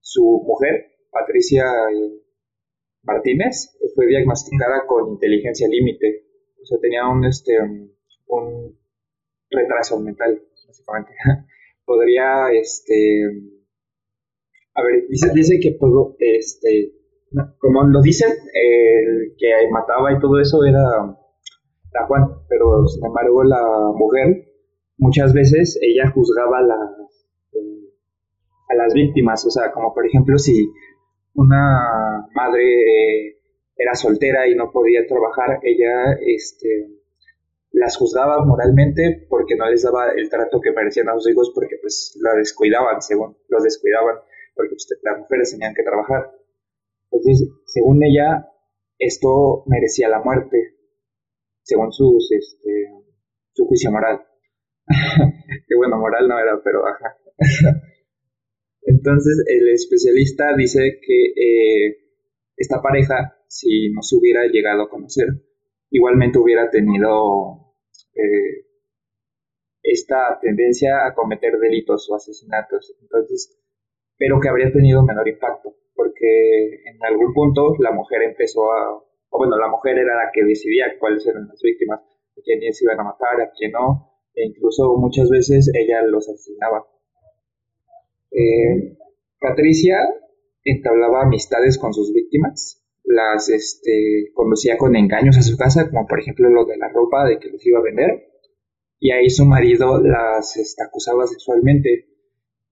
su 0.00 0.42
mujer, 0.44 0.92
Patricia 1.10 1.66
Martínez, 3.02 3.76
fue 3.94 4.06
diagnosticada 4.06 4.86
con 4.86 5.12
inteligencia 5.12 5.68
límite, 5.68 6.26
o 6.60 6.66
sea, 6.66 6.78
tenía 6.80 7.06
un, 7.06 7.24
este, 7.24 7.52
un 8.26 8.78
retraso 9.50 10.00
mental, 10.00 10.42
básicamente. 10.66 11.12
Podría, 11.84 12.50
este, 12.52 13.22
a 14.74 14.82
ver, 14.82 15.06
dice, 15.08 15.30
dice 15.34 15.60
que 15.60 15.72
pudo, 15.72 16.16
este, 16.18 16.92
como 17.58 17.84
lo 17.84 18.00
dicen, 18.00 18.30
el 18.30 19.34
que 19.38 19.50
mataba 19.70 20.12
y 20.12 20.18
todo 20.18 20.40
eso 20.40 20.64
era 20.64 20.82
la 21.92 22.06
Juan, 22.06 22.24
pero 22.48 22.86
sin 22.86 23.04
embargo 23.04 23.44
la 23.44 23.62
mujer 23.94 24.48
muchas 24.98 25.32
veces 25.32 25.78
ella 25.80 26.10
juzgaba 26.10 26.58
a 26.58 26.62
las, 26.62 27.26
eh, 27.52 27.90
a 28.68 28.74
las 28.74 28.94
víctimas, 28.94 29.44
o 29.46 29.50
sea, 29.50 29.72
como 29.72 29.94
por 29.94 30.06
ejemplo 30.06 30.38
si 30.38 30.70
una 31.34 32.28
madre 32.34 33.38
era 33.76 33.94
soltera 33.94 34.48
y 34.48 34.54
no 34.54 34.70
podía 34.70 35.06
trabajar, 35.06 35.60
ella 35.62 36.18
este, 36.24 36.88
las 37.72 37.96
juzgaba 37.96 38.44
moralmente 38.44 39.26
porque 39.28 39.56
no 39.56 39.68
les 39.68 39.82
daba 39.82 40.12
el 40.12 40.30
trato 40.30 40.60
que 40.60 40.72
merecían 40.72 41.08
a 41.08 41.14
sus 41.14 41.30
hijos 41.30 41.50
porque 41.54 41.76
pues 41.80 42.16
la 42.20 42.34
descuidaban, 42.34 43.02
según 43.02 43.36
los 43.48 43.62
descuidaban, 43.62 44.16
porque 44.54 44.74
pues, 44.74 44.88
las 45.02 45.18
mujeres 45.18 45.50
tenían 45.50 45.74
que 45.74 45.82
trabajar. 45.82 46.30
Entonces, 47.14 47.48
según 47.66 48.02
ella, 48.02 48.48
esto 48.98 49.62
merecía 49.66 50.08
la 50.08 50.20
muerte, 50.20 50.74
según 51.62 51.92
sus, 51.92 52.30
este, 52.32 52.90
su 53.52 53.66
juicio 53.66 53.90
moral. 53.90 54.20
que 55.66 55.76
bueno, 55.76 55.98
moral 55.98 56.28
no 56.28 56.38
era, 56.38 56.60
pero 56.62 56.86
ajá. 56.86 57.16
Entonces, 58.82 59.44
el 59.46 59.72
especialista 59.72 60.54
dice 60.56 61.00
que 61.00 61.24
eh, 61.36 61.96
esta 62.56 62.82
pareja, 62.82 63.36
si 63.48 63.90
no 63.90 64.02
se 64.02 64.16
hubiera 64.16 64.46
llegado 64.46 64.82
a 64.82 64.90
conocer, 64.90 65.28
igualmente 65.90 66.38
hubiera 66.38 66.68
tenido 66.70 67.74
eh, 68.14 68.66
esta 69.82 70.38
tendencia 70.40 71.06
a 71.06 71.14
cometer 71.14 71.58
delitos 71.58 72.08
o 72.10 72.16
asesinatos. 72.16 72.94
Entonces, 73.00 73.56
pero 74.18 74.40
que 74.40 74.48
habría 74.48 74.72
tenido 74.72 75.04
menor 75.04 75.28
impacto, 75.28 75.76
porque 75.94 76.82
en 76.86 77.04
algún 77.04 77.32
punto 77.32 77.74
la 77.78 77.92
mujer 77.92 78.22
empezó 78.22 78.72
a, 78.72 78.96
o 78.96 79.38
bueno, 79.38 79.56
la 79.58 79.68
mujer 79.68 79.98
era 79.98 80.14
la 80.16 80.30
que 80.32 80.44
decidía 80.44 80.98
cuáles 80.98 81.26
eran 81.26 81.48
las 81.48 81.60
víctimas, 81.62 82.00
a 82.00 82.40
quiénes 82.42 82.80
iban 82.82 83.00
a 83.00 83.04
matar, 83.04 83.40
a 83.40 83.50
quién 83.56 83.72
no, 83.72 84.12
e 84.34 84.46
incluso 84.46 84.96
muchas 84.96 85.30
veces 85.30 85.70
ella 85.74 86.02
los 86.02 86.28
asesinaba. 86.28 86.86
Eh, 88.30 88.96
Patricia 89.38 89.98
entablaba 90.64 91.22
amistades 91.22 91.78
con 91.78 91.92
sus 91.92 92.12
víctimas, 92.12 92.82
las 93.04 93.48
este, 93.50 94.30
conducía 94.32 94.78
con 94.78 94.96
engaños 94.96 95.36
a 95.36 95.42
su 95.42 95.56
casa, 95.56 95.88
como 95.90 96.06
por 96.06 96.20
ejemplo 96.20 96.48
lo 96.48 96.64
de 96.64 96.78
la 96.78 96.88
ropa 96.88 97.24
de 97.26 97.38
que 97.38 97.50
les 97.50 97.64
iba 97.66 97.78
a 97.78 97.82
vender, 97.82 98.28
y 98.98 99.12
ahí 99.12 99.28
su 99.28 99.44
marido 99.44 100.00
las 100.02 100.56
este, 100.56 100.82
acusaba 100.82 101.26
sexualmente 101.26 102.13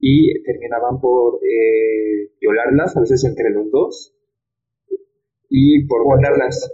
y 0.05 0.43
terminaban 0.43 1.01
por 1.01 1.39
eh, 1.47 2.29
violarlas, 2.41 2.97
a 2.97 3.01
veces 3.01 3.25
entre 3.25 3.51
los 3.51 3.71
dos, 3.71 4.13
y 5.49 5.87
por 5.87 6.03
guardarlas. 6.03 6.69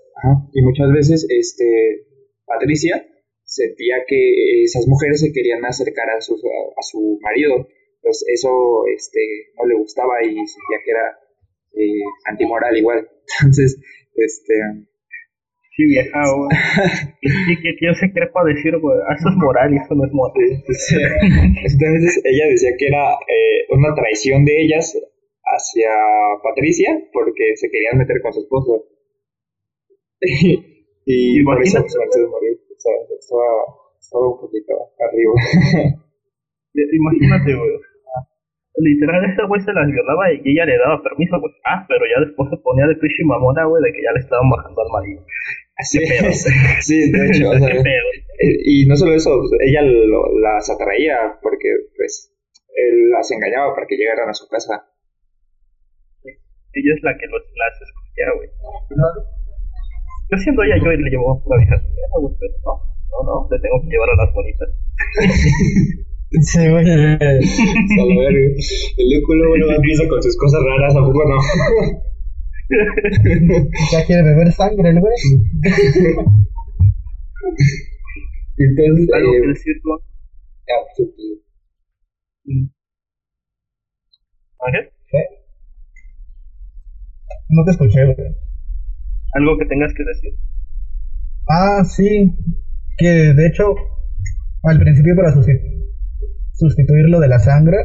Y 0.55 0.63
muchas 0.63 0.91
veces 0.91 1.27
este, 1.29 2.07
Patricia 2.47 3.07
sentía 3.45 3.97
que 4.09 4.65
esas 4.65 4.89
mujeres 4.89 5.21
se 5.21 5.31
querían 5.31 5.63
acercar 5.67 6.09
a 6.09 6.23
su, 6.23 6.37
a 6.37 6.83
su 6.83 7.19
marido, 7.21 7.69
pues 8.01 8.25
eso 8.33 8.87
este, 8.97 9.21
no 9.59 9.67
le 9.67 9.75
gustaba 9.75 10.25
y 10.25 10.35
sentía 10.35 10.79
que 10.83 10.91
era 10.91 11.19
eh, 11.75 12.03
antimoral 12.31 12.79
igual. 12.79 13.11
Entonces, 13.41 13.79
este... 14.15 14.55
Sí, 15.79 15.87
vieja, 15.87 16.19
güey. 16.35 16.51
y 17.23 17.55
que 17.63 17.73
tío 17.79 17.95
se 17.95 18.11
crepa 18.11 18.43
decir, 18.43 18.75
güey, 18.83 18.99
ah, 18.99 19.15
eso 19.15 19.29
es 19.31 19.37
moral 19.37 19.73
y 19.73 19.77
eso 19.79 19.95
no 19.95 20.03
es 20.03 20.11
moral. 20.11 20.35
Entonces 20.67 22.19
ella 22.27 22.51
decía 22.51 22.75
que 22.77 22.87
era 22.91 23.15
eh, 23.15 23.63
una 23.71 23.95
traición 23.95 24.45
de 24.45 24.59
ellas 24.59 24.99
hacia 25.47 25.91
Patricia 26.43 26.91
porque 27.13 27.55
se 27.55 27.71
querían 27.71 27.97
meter 27.97 28.19
con 28.23 28.33
su 28.33 28.41
esposo. 28.41 28.91
y 31.07 31.45
por 31.45 31.63
eso 31.63 31.79
se 31.87 32.27
morir. 32.27 32.59
O 32.59 32.81
sea, 32.81 32.95
estaba, 33.15 33.47
estaba 34.03 34.35
un 34.35 34.41
poquito 34.41 34.75
arriba. 34.99 35.35
Imagínate, 36.75 37.55
güey. 37.55 37.71
Literal, 38.79 39.25
ese 39.31 39.47
güey 39.47 39.61
se 39.61 39.73
las 39.73 39.87
violaba 39.87 40.33
y 40.33 40.43
ella 40.43 40.67
le 40.67 40.79
daba 40.79 41.03
permiso, 41.03 41.39
güey. 41.39 41.53
Ah, 41.65 41.87
pero 41.87 42.03
ya 42.07 42.27
después 42.27 42.51
se 42.51 42.57
ponía 42.59 42.87
de 42.87 42.95
pichi 42.95 43.25
mamona, 43.25 43.65
güey, 43.67 43.83
de 43.83 43.93
que 43.93 44.03
ya 44.03 44.13
le 44.13 44.21
estaban 44.21 44.51
bajando 44.51 44.83
al 44.83 44.91
marido. 44.91 45.23
Sí, 45.81 45.99
sí, 46.83 47.11
de 47.13 47.27
hecho, 47.29 47.51
o 47.51 47.59
sea, 47.59 47.69
eh, 47.71 48.57
y 48.65 48.87
no 48.87 48.97
solo 48.97 49.15
eso, 49.15 49.31
ella 49.65 49.83
lo, 49.83 50.39
las 50.41 50.69
atraía 50.71 51.39
porque, 51.41 51.69
pues, 51.97 52.35
él 52.75 53.11
las 53.11 53.31
engañaba 53.31 53.75
para 53.75 53.87
que 53.87 53.97
llegaran 53.97 54.29
a 54.29 54.35
su 54.35 54.49
casa. 54.49 54.91
Ella 56.25 56.95
es 56.95 57.03
la 57.03 57.17
que 57.17 57.27
los, 57.27 57.43
las 57.43 57.81
escogía, 57.83 58.27
güey. 58.37 58.49
Yo 60.31 60.37
siendo 60.39 60.63
ella, 60.63 60.77
yo 60.83 60.91
le 60.91 61.11
llevo 61.11 61.43
la 61.49 61.57
vieja 61.57 61.77
no, 62.13 62.29
no, 63.11 63.23
no, 63.25 63.49
le 63.51 63.59
tengo 63.59 63.81
que 63.83 63.89
llevar 63.89 64.11
a 64.11 64.17
las 64.17 64.35
bonitas. 64.35 64.69
Sí, 66.43 66.69
güey. 66.69 66.85
el 68.99 69.23
culo, 69.27 69.49
bueno, 69.49 69.73
empieza 69.73 70.07
con 70.09 70.23
sus 70.23 70.37
cosas 70.37 70.61
raras, 70.63 70.95
¿a 70.95 71.01
poco 71.01 71.25
no? 71.25 71.39
ya 73.93 74.05
quiere 74.07 74.23
beber 74.23 74.53
sangre 74.53 74.91
el 74.91 75.01
güey. 75.01 75.15
Entonces, 78.59 79.09
¿Algo 79.15 79.33
eh, 79.35 79.41
que 79.41 79.49
decir 79.49 79.75
tú? 79.83 79.91
sí, 80.97 81.05
sí. 81.17 82.71
¿Ángel? 84.61 84.91
¿Qué? 85.11 85.19
No 87.51 87.65
te 87.65 87.71
escuché, 87.71 88.05
güey. 88.05 88.17
¿Algo 89.35 89.57
que 89.59 89.67
tengas 89.67 89.93
que 89.95 90.05
decir? 90.05 90.35
Ah, 91.49 91.83
sí. 91.85 92.35
Que 92.99 93.33
de 93.35 93.47
hecho, 93.47 93.75
al 94.65 94.79
principio 94.81 95.15
para 95.15 95.33
susti- 95.33 95.61
sustituir 96.55 97.09
lo 97.09 97.21
de 97.21 97.29
la 97.29 97.39
sangre, 97.39 97.77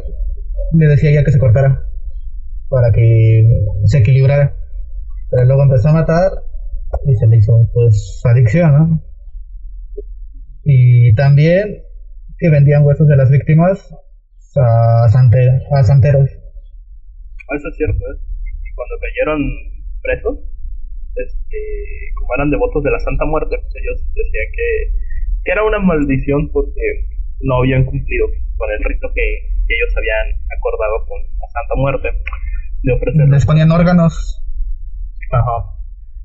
le 0.74 0.88
decía 0.88 1.12
ya 1.12 1.24
que 1.24 1.32
se 1.32 1.39
cortara. 1.39 1.86
Para 2.69 2.91
que 2.91 3.48
se 3.86 4.00
equilibrara. 4.00 4.56
Pero 5.34 5.46
luego 5.46 5.63
empezó 5.63 5.89
a 5.89 5.93
matar 5.93 6.32
y 7.06 7.15
se 7.15 7.26
le 7.26 7.38
hizo 7.38 7.67
pues 7.74 8.22
adicción, 8.24 8.72
¿no? 8.72 9.04
Y 10.63 11.13
también 11.15 11.82
que 12.38 12.50
vendían 12.50 12.86
huesos 12.86 13.08
de 13.08 13.17
las 13.17 13.32
víctimas 13.32 13.80
a, 14.56 15.10
sante- 15.10 15.60
a 15.74 15.84
santeros. 15.84 16.30
Eso 16.30 17.67
es 17.67 17.76
cierto, 17.78 17.98
¿eh? 17.98 18.17
Y 18.63 18.76
cuando 18.76 18.96
cayeron 19.02 19.41
presos, 20.04 20.38
este, 21.15 21.58
como 22.19 22.30
eran 22.38 22.52
devotos 22.52 22.84
de 22.84 22.91
la 22.91 23.00
Santa 23.00 23.26
Muerte, 23.26 23.58
pues 23.60 23.74
ellos 23.76 24.06
decían 24.13 24.50
que, 24.54 24.69
que 25.46 25.52
era 25.52 25.63
una 25.65 25.80
maldición 25.80 26.50
porque 26.52 27.10
no 27.41 27.58
habían 27.58 27.86
cumplido 27.86 28.28
con 28.58 28.69
el 28.72 28.84
rito 28.84 29.08
que, 29.15 29.26
que 29.65 29.74
ellos 29.74 29.93
habían 29.98 30.38
acordado 30.58 30.96
con 31.10 31.19
la 31.41 31.48
Santa 31.50 31.76
Muerte 31.76 32.08
de 32.84 32.93
ofrecer. 32.93 33.28
Les 33.30 33.46
ponían 33.46 33.72
órganos. 33.72 34.43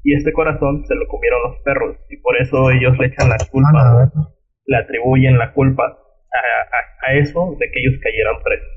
Y 0.04 0.14
este 0.14 0.32
corazón 0.32 0.84
se 0.86 0.94
lo 0.94 1.06
comieron 1.08 1.42
los 1.42 1.56
perros 1.62 1.96
y 2.08 2.16
por 2.18 2.36
eso 2.40 2.70
ellos 2.70 2.96
le 2.98 3.06
echan 3.08 3.28
la 3.28 3.36
culpa, 3.50 3.70
Ah, 3.74 4.10
no. 4.14 4.34
le 4.66 4.76
atribuyen 4.76 5.38
la 5.38 5.52
culpa 5.52 5.84
a, 5.84 7.08
a- 7.08 7.10
a 7.10 7.14
eso 7.18 7.56
de 7.58 7.66
que 7.70 7.80
ellos 7.80 8.00
cayeran 8.02 8.42
presos. 8.42 8.68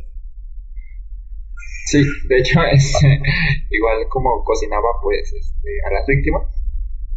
Sí, 1.91 2.01
de 2.29 2.37
hecho, 2.37 2.59
este, 2.71 3.07
igual 3.69 3.97
como 4.09 4.43
cocinaban 4.43 4.93
pues 5.03 5.31
este, 5.33 5.69
a 5.89 5.93
las 5.93 6.05
víctimas, 6.07 6.47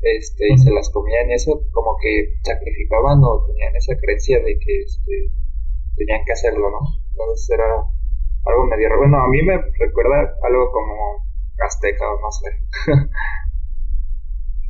este, 0.03 0.53
y 0.53 0.59
se 0.59 0.71
las 0.71 0.91
comían 0.91 1.31
y 1.31 1.35
eso, 1.35 1.53
como 1.73 1.97
que 2.01 2.35
sacrificaban 2.43 3.21
o 3.25 3.47
tenían 3.47 3.75
esa 3.77 3.95
creencia 4.01 4.39
de 4.39 4.59
que 4.59 4.81
este, 4.83 5.33
tenían 5.97 6.25
que 6.27 6.33
hacerlo, 6.33 6.71
¿no? 6.71 6.81
Entonces 7.13 7.51
era 7.57 7.65
algo 8.47 8.67
medio. 8.67 8.89
Bueno, 8.99 9.17
a 9.23 9.29
mí 9.29 9.41
me 9.43 9.57
recuerda 9.57 10.35
algo 10.43 10.71
como 10.73 11.25
azteca 11.65 12.05
o 12.13 12.21
no 12.21 12.31
sé. 12.33 12.51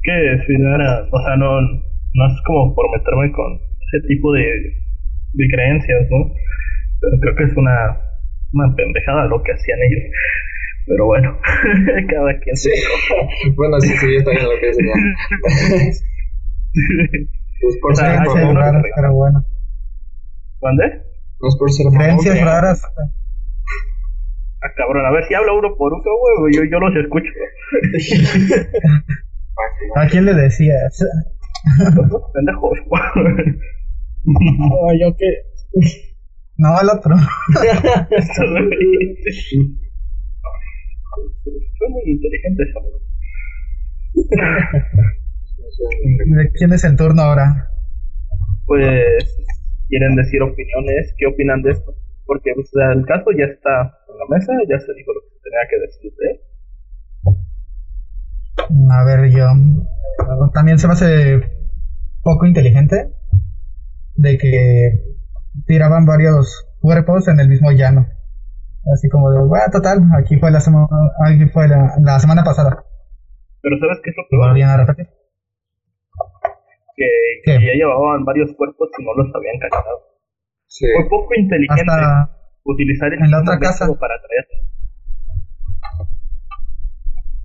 que 0.05 0.45
si 0.47 0.53
no 0.59 0.75
era, 0.75 1.09
o 1.11 1.21
sea, 1.23 1.37
no, 1.37 1.61
no 1.61 2.27
es 2.27 2.43
como 2.45 2.75
por 2.75 2.87
meterme 2.97 3.33
con 3.33 3.59
ese 3.88 4.07
tipo 4.07 4.33
de, 4.33 4.45
de 5.33 5.49
creencias, 5.49 6.07
¿no? 6.11 6.31
Pero 7.01 7.21
creo 7.21 7.37
que 7.37 7.45
es 7.45 7.57
una, 7.57 7.99
una 8.53 8.75
pendejada 8.77 9.27
lo 9.27 9.43
que 9.43 9.53
hacían 9.53 9.79
ellos. 9.90 10.12
Pero 10.87 11.07
bueno, 11.07 11.38
cada 12.11 12.38
quien 12.40 12.57
Sí, 12.57 12.71
bueno, 13.57 13.81
sí, 13.81 13.97
sí, 13.97 14.14
yo 14.14 14.25
también 14.25 14.45
lo 14.45 14.61
que 14.61 14.67
decía. 14.67 14.95
Pues 17.61 17.79
por 17.81 17.93
O 17.93 17.95
sea, 17.95 18.25
ser 18.25 18.55
raras, 18.55 18.85
pero 18.95 19.14
bueno. 19.14 19.43
¿Dónde? 20.61 20.85
no 21.40 21.49
es 21.49 21.57
por 21.57 21.71
ser 21.73 21.87
Creencias 21.97 22.45
raras. 22.45 22.83
Ah, 24.61 24.73
cabrón, 24.77 25.07
a 25.07 25.12
ver 25.12 25.25
si 25.25 25.35
habla 25.35 25.53
uno 25.53 25.75
por 25.77 25.95
uno, 25.95 26.03
güey, 26.40 26.55
yo, 26.55 26.64
yo 26.64 26.79
los 26.81 26.95
escucho. 26.97 27.31
¿A 29.97 30.07
quién 30.09 30.25
le 30.25 30.35
decías? 30.35 31.05
Pendejos. 32.35 32.79
No, 34.27 34.88
yo 34.99 35.14
qué. 35.19 35.27
No, 36.57 36.75
al 36.79 36.88
otro. 36.88 37.14
Fue 41.77 41.88
muy 41.90 42.03
inteligente. 42.07 42.64
¿De 46.27 46.51
quién 46.53 46.73
es 46.73 46.85
el 46.85 46.97
turno 46.97 47.21
ahora? 47.21 47.69
Pues 48.67 49.37
quieren 49.88 50.17
decir 50.17 50.43
opiniones, 50.43 51.14
¿qué 51.19 51.27
opinan 51.27 51.62
de 51.62 51.73
esto? 51.73 51.95
Porque 52.25 52.53
pues, 52.55 52.71
el 52.95 53.05
caso 53.05 53.27
ya 53.37 53.45
está 53.45 53.99
en 54.09 54.19
la 54.19 54.27
mesa, 54.37 54.53
ya 54.69 54.79
se 54.79 54.95
dijo 54.95 55.12
lo 55.12 55.21
que 55.21 55.29
se 55.37 55.40
tenía 55.43 55.69
que 55.69 55.79
decir 55.81 56.12
de. 56.17 56.54
A 58.90 59.05
ver, 59.05 59.31
yo. 59.31 59.46
También 60.53 60.79
se 60.79 60.87
me 60.87 60.92
hace 60.94 61.40
poco 62.22 62.46
inteligente 62.46 63.12
de 64.14 64.38
que 64.38 64.92
tiraban 65.66 66.07
varios 66.07 66.66
cuerpos 66.81 67.29
en 67.29 67.40
el 67.40 67.48
mismo 67.48 67.70
llano. 67.72 68.07
Así 68.92 69.09
como 69.09 69.31
de, 69.31 69.38
bueno, 69.40 69.64
total, 69.72 70.00
aquí 70.18 70.37
fue 70.38 70.50
la 70.50 70.61
semana, 70.61 70.87
aquí 71.27 71.46
fue 71.48 71.68
la, 71.68 71.94
la 72.03 72.18
semana 72.20 72.44
pasada. 72.44 72.85
Pero 73.62 73.77
¿sabes 73.81 73.98
qué 74.05 74.11
es 74.11 74.16
lo 74.16 74.24
peor? 74.29 74.48
¿Volvían 74.50 74.70
a 74.70 74.77
repetir? 74.77 75.09
Que, 76.96 77.09
que 77.44 77.53
ya 77.53 77.72
llevaban 77.74 78.24
varios 78.24 78.53
cuerpos 78.57 78.88
y 78.98 79.05
no 79.05 79.14
los 79.14 79.35
habían 79.35 79.59
cachado. 79.59 80.14
Sí. 80.66 80.87
Fue 80.94 81.09
poco 81.09 81.35
inteligente 81.35 81.83
Hasta 81.83 82.31
utilizar 82.64 83.12
el 83.12 83.24
en 83.24 83.31
la 83.31 83.40
otra 83.40 83.59
casa. 83.59 83.87
para 83.98 84.14
traerlos. 84.20 84.73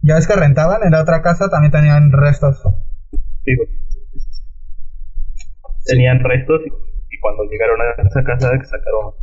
Ya 0.02 0.16
ves 0.16 0.28
que 0.28 0.36
rentaban, 0.36 0.84
en 0.84 0.92
la 0.92 1.02
otra 1.02 1.22
casa 1.22 1.50
también 1.50 1.72
tenían 1.72 2.12
restos. 2.12 2.62
Sí, 3.44 3.56
güey. 3.56 3.70
Tenían 5.86 6.20
restos 6.20 6.62
y, 6.66 6.70
y 6.70 7.20
cuando 7.20 7.44
llegaron 7.46 7.80
a 7.82 8.02
esa 8.08 8.24
casa 8.24 8.50
sacaron 8.64 9.14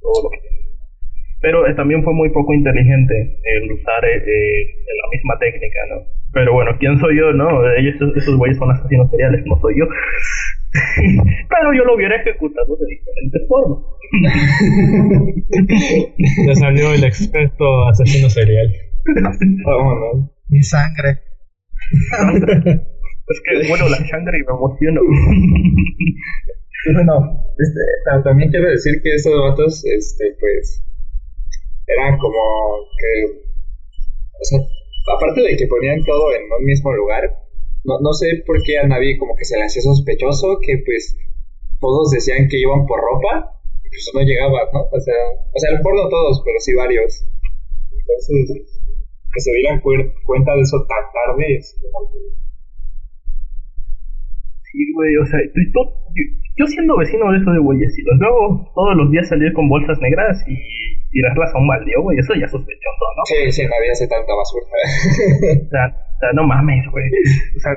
todo 0.00 0.22
lo 0.24 0.30
que 0.30 0.38
tenían. 0.38 0.60
Pero 1.40 1.66
eh, 1.66 1.74
también 1.74 2.04
fue 2.04 2.12
muy 2.12 2.28
poco 2.30 2.52
inteligente 2.52 3.40
el 3.42 3.72
usar 3.72 4.04
eh, 4.04 4.18
eh, 4.18 4.76
la 5.02 5.08
misma 5.10 5.38
técnica, 5.38 5.80
¿no? 5.88 6.02
Pero 6.32 6.52
bueno, 6.52 6.72
¿quién 6.78 6.98
soy 6.98 7.16
yo, 7.16 7.32
no? 7.32 7.48
Ellos, 7.76 7.94
esos, 7.94 8.16
esos 8.16 8.36
güeyes 8.36 8.58
son 8.58 8.70
asesinos 8.70 9.10
seriales, 9.10 9.42
no 9.46 9.58
soy 9.60 9.74
yo. 9.78 9.86
Pero 11.48 11.72
yo 11.74 11.84
lo 11.84 11.94
hubiera 11.96 12.16
ejecutado 12.16 12.76
de 12.76 12.86
diferentes 12.86 13.48
formas. 13.48 13.78
Ya 16.46 16.54
salió 16.54 16.92
el 16.92 17.04
experto 17.04 17.88
asesino 17.88 18.28
serial. 18.28 18.70
Vámonos. 19.64 20.30
Mi 20.48 20.62
sangre. 20.62 21.20
Es 21.92 23.40
que, 23.44 23.68
bueno, 23.68 23.88
la 23.88 23.96
sangre 23.96 24.38
y 24.38 24.42
me 24.42 24.52
emociono. 24.54 25.00
Y 26.86 26.94
bueno, 26.94 27.14
este, 27.58 27.80
ta- 28.04 28.22
también 28.22 28.50
quiero 28.50 28.70
decir 28.70 29.00
que 29.02 29.14
estos 29.14 29.32
vatos, 29.38 29.84
este, 29.84 30.34
pues, 30.40 30.82
eran 31.86 32.16
como 32.18 32.40
que, 32.98 33.12
o 34.32 34.44
sea, 34.44 34.58
aparte 35.14 35.42
de 35.42 35.56
que 35.56 35.66
ponían 35.66 36.02
todo 36.04 36.32
en 36.34 36.42
un 36.50 36.64
mismo 36.64 36.92
lugar, 36.94 37.22
no, 37.84 38.00
no 38.00 38.12
sé 38.14 38.42
por 38.46 38.62
qué 38.64 38.78
a 38.78 38.86
nadie 38.88 39.18
como 39.18 39.36
que 39.36 39.44
se 39.44 39.58
le 39.58 39.64
hacía 39.64 39.82
sospechoso 39.82 40.58
que, 40.64 40.78
pues, 40.84 41.16
todos 41.80 42.10
decían 42.12 42.48
que 42.48 42.58
iban 42.58 42.86
por 42.86 42.98
ropa, 43.00 43.60
y 43.84 43.88
pues 43.88 44.10
no 44.14 44.20
llegaban, 44.22 44.66
¿no? 44.72 44.80
O 44.90 45.00
sea, 45.00 45.20
o 45.52 45.58
sea, 45.58 45.70
no 45.76 46.08
todos, 46.08 46.42
pero 46.44 46.58
sí 46.60 46.72
varios. 46.74 47.26
Entonces, 47.92 48.79
que 49.32 49.40
se 49.40 49.50
dieran 49.52 49.80
cuenta 49.80 50.54
de 50.54 50.60
eso 50.62 50.76
tan 50.88 51.04
tarde 51.12 51.56
es. 51.56 51.76
Sí, 54.72 54.92
güey, 54.94 55.16
o 55.16 55.26
sea, 55.26 55.38
tú- 55.54 55.70
tú- 55.72 55.90
yo, 56.56 56.66
siendo 56.66 56.96
vecino 56.96 57.30
de 57.32 57.38
eso 57.38 57.50
de 57.50 57.58
güeyes 57.58 57.98
y 57.98 58.02
los 58.02 58.18
veo 58.20 58.70
todos 58.74 58.94
los 58.96 59.10
días 59.10 59.28
salir 59.28 59.52
con 59.52 59.68
bolsas 59.68 59.98
negras 60.00 60.44
y 60.46 60.54
tirarlas 61.10 61.54
a 61.54 61.58
un 61.58 61.66
baldío, 61.66 62.02
güey, 62.02 62.18
eso 62.18 62.34
ya 62.34 62.44
es 62.46 62.52
sospechoso, 62.52 63.04
¿no? 63.16 63.22
Sí, 63.24 63.50
sí, 63.50 63.62
nadie 63.66 63.90
hace 63.90 64.06
tanta 64.06 64.30
basura. 64.34 64.66
O 64.66 65.68
sea, 65.70 65.86
o 65.88 66.18
sea, 66.20 66.32
no 66.34 66.46
mames, 66.46 66.84
güey. 66.92 67.04
O 67.56 67.60
sea, 67.60 67.72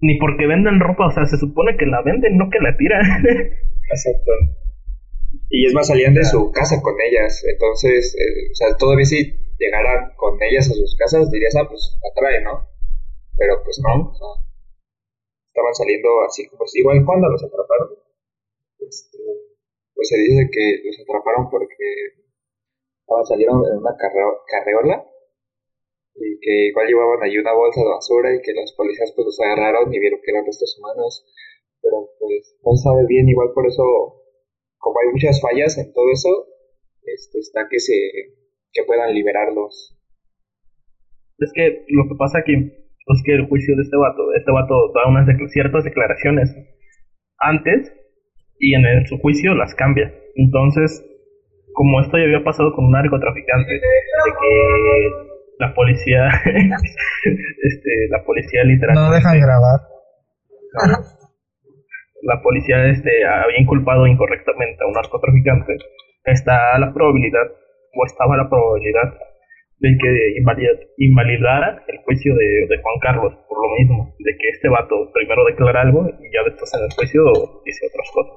ni 0.00 0.16
porque 0.18 0.46
venden 0.46 0.78
ropa, 0.78 1.06
o 1.06 1.10
sea, 1.10 1.26
se 1.26 1.38
supone 1.38 1.76
que 1.76 1.86
la 1.86 2.02
venden, 2.02 2.36
no 2.36 2.50
que 2.50 2.60
la 2.60 2.76
tiran. 2.76 3.02
Exacto. 3.90 4.32
Y 5.50 5.66
es 5.66 5.74
más, 5.74 5.88
salían 5.88 6.14
de 6.14 6.24
su 6.24 6.52
casa 6.52 6.80
con 6.82 6.94
ellas. 7.10 7.42
Entonces, 7.50 8.14
eh, 8.14 8.52
o 8.52 8.54
sea, 8.54 8.76
todavía 8.78 9.06
si 9.06 9.34
llegaran 9.58 10.14
con 10.16 10.40
ellas 10.42 10.70
a 10.70 10.74
sus 10.74 10.96
casas, 10.96 11.30
dirías, 11.30 11.54
ah, 11.56 11.66
pues 11.68 11.98
atrae, 12.10 12.42
¿no? 12.42 12.66
Pero 13.36 13.62
pues 13.64 13.78
no. 13.82 14.10
o 14.10 14.14
sea, 14.14 14.28
estaban 15.46 15.74
saliendo 15.74 16.08
así 16.26 16.48
como 16.48 16.66
si 16.66 16.80
igual 16.80 17.04
cuando 17.04 17.28
los 17.28 17.42
atraparon. 17.44 17.90
Este, 18.78 19.18
pues 19.94 20.08
se 20.08 20.16
dice 20.18 20.48
que 20.52 20.82
los 20.84 21.00
atraparon 21.00 21.50
porque 21.50 21.86
ah, 23.10 23.24
salieron 23.24 23.64
en 23.66 23.78
una 23.78 23.96
carreo- 23.96 24.42
carreola 24.46 25.04
y 26.14 26.38
que 26.40 26.68
igual 26.68 26.86
llevaban 26.86 27.22
ahí 27.22 27.38
una 27.38 27.52
bolsa 27.54 27.80
de 27.80 27.88
basura 27.88 28.34
y 28.34 28.42
que 28.42 28.52
los 28.54 28.72
policías 28.72 29.12
pues 29.14 29.26
los 29.26 29.40
agarraron 29.40 29.92
y 29.92 29.98
vieron 29.98 30.20
que 30.22 30.30
eran 30.30 30.46
restos 30.46 30.76
humanos 30.78 31.24
pero 31.82 32.10
pues 32.18 32.56
no 32.64 32.76
se 32.76 32.82
sabe 32.82 33.06
bien, 33.06 33.28
igual 33.28 33.52
por 33.54 33.66
eso, 33.66 33.82
como 34.78 34.98
hay 35.00 35.08
muchas 35.12 35.40
fallas 35.40 35.78
en 35.78 35.92
todo 35.92 36.10
eso, 36.12 36.46
este, 37.04 37.38
está 37.38 37.68
que 37.70 37.78
se 37.78 37.94
que 38.78 38.86
puedan 38.86 39.12
liberarlos. 39.14 39.94
es 41.40 41.52
que 41.54 41.84
lo 41.88 42.04
que 42.08 42.14
pasa 42.18 42.38
aquí 42.40 42.54
es 42.54 43.22
que 43.24 43.34
el 43.34 43.46
juicio 43.48 43.74
de 43.76 43.82
este 43.82 43.96
vato, 43.96 44.22
este 44.36 44.50
vato 44.52 44.74
da 44.94 45.08
unas 45.08 45.26
ciertas 45.52 45.84
declaraciones 45.84 46.54
antes 47.38 47.92
y 48.58 48.74
en 48.74 48.84
el- 48.84 49.06
su 49.06 49.18
juicio 49.18 49.54
las 49.54 49.74
cambia. 49.74 50.12
Entonces, 50.34 51.04
como 51.72 52.00
esto 52.00 52.18
ya 52.18 52.24
había 52.24 52.42
pasado 52.44 52.72
con 52.74 52.86
un 52.86 52.90
narcotraficante, 52.92 53.72
de 53.72 53.80
que 54.40 55.10
la 55.60 55.74
policía, 55.74 56.28
este, 57.62 57.90
la 58.10 58.24
policía 58.24 58.64
literal 58.64 58.94
No 58.96 59.10
dejan 59.12 59.40
grabar. 59.40 59.80
la 62.22 62.42
policía 62.42 62.86
este, 62.90 63.10
había 63.24 63.60
inculpado 63.60 64.06
incorrectamente 64.06 64.82
a 64.82 64.86
un 64.86 64.92
narcotraficante, 64.92 65.76
está 66.24 66.78
la 66.78 66.92
probabilidad, 66.92 67.46
o 67.94 67.98
estaba 68.06 68.36
la 68.36 68.48
probabilidad, 68.48 69.14
de 69.78 69.90
que 69.94 70.10
invalida- 70.38 70.80
invalidara 70.98 71.84
el 71.86 71.98
juicio 72.02 72.34
de, 72.34 72.48
de 72.66 72.76
Juan 72.82 72.98
Carlos, 73.00 73.32
por 73.48 73.58
lo 73.62 73.68
mismo, 73.78 74.14
de 74.18 74.32
que 74.36 74.48
este 74.50 74.68
vato 74.68 75.10
primero 75.14 75.44
declara 75.46 75.82
algo 75.82 76.02
y 76.08 76.26
ya 76.34 76.42
después 76.44 76.66
en 76.74 76.82
el 76.82 76.92
juicio 76.92 77.22
dice 77.64 77.86
otras 77.86 78.10
cosas. 78.10 78.36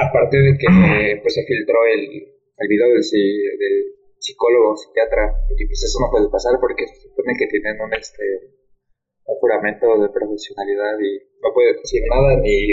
Aparte 0.00 0.36
de 0.36 0.52
que 0.58 0.66
eh, 0.66 1.20
pues 1.20 1.34
se 1.34 1.44
filtró 1.44 1.78
el, 1.86 2.02
el 2.02 2.68
video 2.68 2.88
del, 2.88 3.04
del 3.04 3.76
psicólogo, 4.18 4.74
psiquiatra, 4.76 5.28
y 5.54 5.66
pues 5.66 5.84
eso 5.84 6.00
no 6.00 6.10
puede 6.10 6.32
pasar 6.32 6.56
porque 6.58 6.88
se 6.88 7.08
supone 7.08 7.36
que 7.38 7.46
tienen 7.46 7.76
un 7.80 7.92
este 7.92 8.24
un 9.26 9.36
juramento 9.40 9.86
de 10.00 10.08
profesionalidad 10.08 10.98
y 11.00 11.16
no 11.40 11.48
puede 11.54 11.72
decir 11.80 12.02
nada 12.10 12.36
ni 12.40 12.66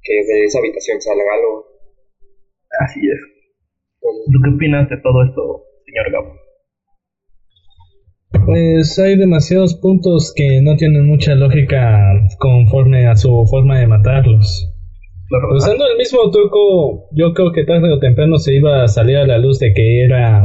que 0.00 0.14
de 0.14 0.44
esa 0.44 0.58
habitación 0.60 1.00
salga 1.00 1.32
algo. 1.34 1.66
Así 2.80 3.00
es. 3.08 3.20
¿Tú 4.04 4.38
qué 4.42 4.50
opinas 4.54 4.88
de 4.88 4.96
todo 5.02 5.22
esto, 5.24 5.62
señor 5.86 6.12
Gabo? 6.12 6.34
Pues 8.46 8.98
hay 8.98 9.16
demasiados 9.16 9.74
puntos 9.76 10.32
que 10.36 10.60
no 10.60 10.76
tienen 10.76 11.06
mucha 11.06 11.34
lógica 11.34 12.12
conforme 12.38 13.06
a 13.06 13.16
su 13.16 13.46
forma 13.50 13.78
de 13.78 13.86
matarlos. 13.86 14.70
Usando 15.54 15.86
el 15.86 15.96
mismo 15.96 16.30
truco, 16.30 17.08
yo 17.12 17.32
creo 17.32 17.52
que 17.52 17.64
tarde 17.64 17.90
o 17.92 17.98
temprano 17.98 18.36
se 18.36 18.54
iba 18.54 18.82
a 18.82 18.88
salir 18.88 19.16
a 19.16 19.26
la 19.26 19.38
luz 19.38 19.58
de 19.58 19.72
que 19.72 20.04
era 20.04 20.44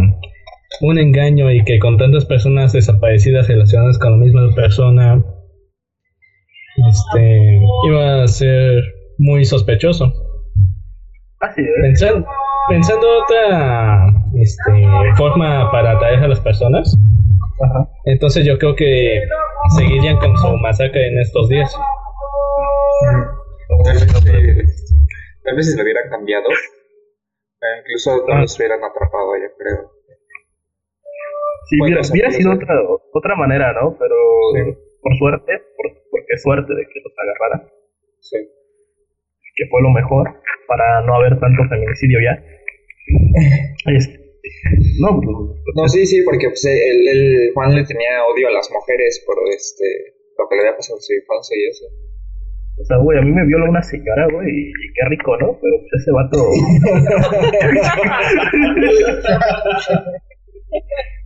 un 0.81 0.97
engaño 0.97 1.51
y 1.51 1.63
que 1.65 1.79
con 1.79 1.97
tantas 1.97 2.25
personas 2.25 2.71
desaparecidas 2.71 3.47
relacionadas 3.47 3.99
con 3.99 4.11
la 4.11 4.17
misma 4.25 4.55
persona, 4.55 5.21
este, 6.89 7.59
iba 7.87 8.23
a 8.23 8.27
ser 8.27 8.81
muy 9.17 9.43
sospechoso. 9.43 10.13
así 11.41 11.61
es. 11.61 11.67
Pensan- 11.81 12.25
pensando 12.69 13.07
otra 13.23 14.05
este, 14.35 14.71
forma 15.17 15.71
para 15.71 15.91
atraer 15.93 16.23
a 16.23 16.27
las 16.27 16.39
personas, 16.39 16.95
Ajá. 17.61 17.89
entonces 18.05 18.45
yo 18.45 18.57
creo 18.57 18.75
que 18.75 19.21
seguirían 19.77 20.17
con 20.17 20.35
su 20.37 20.47
masacre 20.57 21.07
en 21.07 21.19
estos 21.19 21.49
días. 21.49 21.75
Tal 23.67 23.93
vez, 23.93 24.03
eh, 24.27 24.63
tal 25.43 25.55
vez 25.55 25.71
si 25.71 25.77
lo 25.77 25.83
hubieran 25.83 26.09
cambiado, 26.09 26.49
eh, 26.49 27.79
incluso 27.81 28.17
no 28.27 28.33
Ah. 28.35 28.41
los 28.41 28.57
hubieran 28.57 28.83
atrapado, 28.83 29.35
yo 29.35 29.49
creo. 29.57 29.91
Sí, 31.69 31.77
hubiera, 31.81 32.01
hubiera 32.09 32.31
sido 32.31 32.53
otra, 32.53 32.73
otra 33.13 33.35
manera, 33.35 33.73
¿no? 33.73 33.95
Pero 33.99 34.15
Sí. 34.53 34.77
por 35.01 35.15
suerte, 35.17 35.53
por, 35.77 35.85
porque 36.11 36.33
es 36.33 36.41
suerte 36.41 36.73
de 36.73 36.83
que 36.87 36.99
los 37.03 37.13
agarraran, 37.17 37.69
Sí. 38.21 38.37
que 39.55 39.65
fue 39.69 39.81
lo 39.81 39.89
mejor 39.91 40.41
para 40.69 41.01
no 41.01 41.15
haber 41.15 41.39
tanto 41.39 41.63
feminicidio 41.67 42.19
ya. 42.21 42.37
Este, 43.89 44.19
no, 45.01 45.19
pues, 45.19 45.35
No, 45.75 45.89
sí, 45.89 46.05
sí, 46.05 46.21
porque 46.23 46.49
pues, 46.49 46.63
el, 46.65 47.07
el 47.07 47.51
Juan 47.53 47.73
le 47.73 47.83
tenía 47.83 48.23
odio 48.31 48.49
a 48.49 48.51
las 48.51 48.69
mujeres 48.71 49.23
por 49.25 49.35
este 49.49 50.13
lo 50.37 50.47
que 50.47 50.55
le 50.55 50.61
había 50.61 50.75
pasado 50.77 50.97
en 50.97 51.01
su 51.01 51.13
infancia 51.13 51.57
y 51.57 51.65
eso. 51.69 51.85
o 52.79 52.85
sea, 52.85 52.97
güey, 52.97 53.17
a 53.17 53.21
mí 53.21 53.31
me 53.31 53.43
viola 53.45 53.67
una 53.69 53.81
señora, 53.81 54.27
güey, 54.31 54.47
y, 54.47 54.71
qué 54.93 55.05
rico, 55.09 55.35
¿no? 55.37 55.57
Pero 55.59 55.79
pues 55.81 55.93
ese 55.99 56.11
vato... 56.11 56.37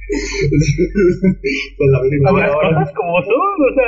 Pues 1.78 1.90
las 1.90 2.04
cosas 2.52 2.92
como 2.94 3.22
son, 3.24 3.34
o 3.34 3.74
sea... 3.76 3.88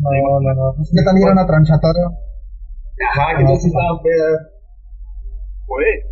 No, 0.00 0.08
No, 0.10 0.40
no, 0.40 0.50
no. 0.54 0.82
Es 0.82 0.90
que 0.90 1.04
también 1.04 1.28
era 1.28 1.36
una 1.36 1.46
tranchatora. 1.46 2.04
Ajá, 3.00 3.36
que 3.36 3.42
entonces 3.42 3.66
estaba 3.72 4.00
peda. 4.02 4.28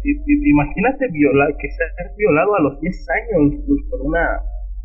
I- 0.05 0.51
imagínate 0.51 1.09
violar, 1.11 1.49
que 1.59 1.69
seas 1.69 2.17
violado 2.17 2.55
a 2.57 2.61
los 2.63 2.81
10 2.81 2.95
años 3.11 3.59
pues, 3.67 3.81
por 3.91 4.01
una, 4.03 4.23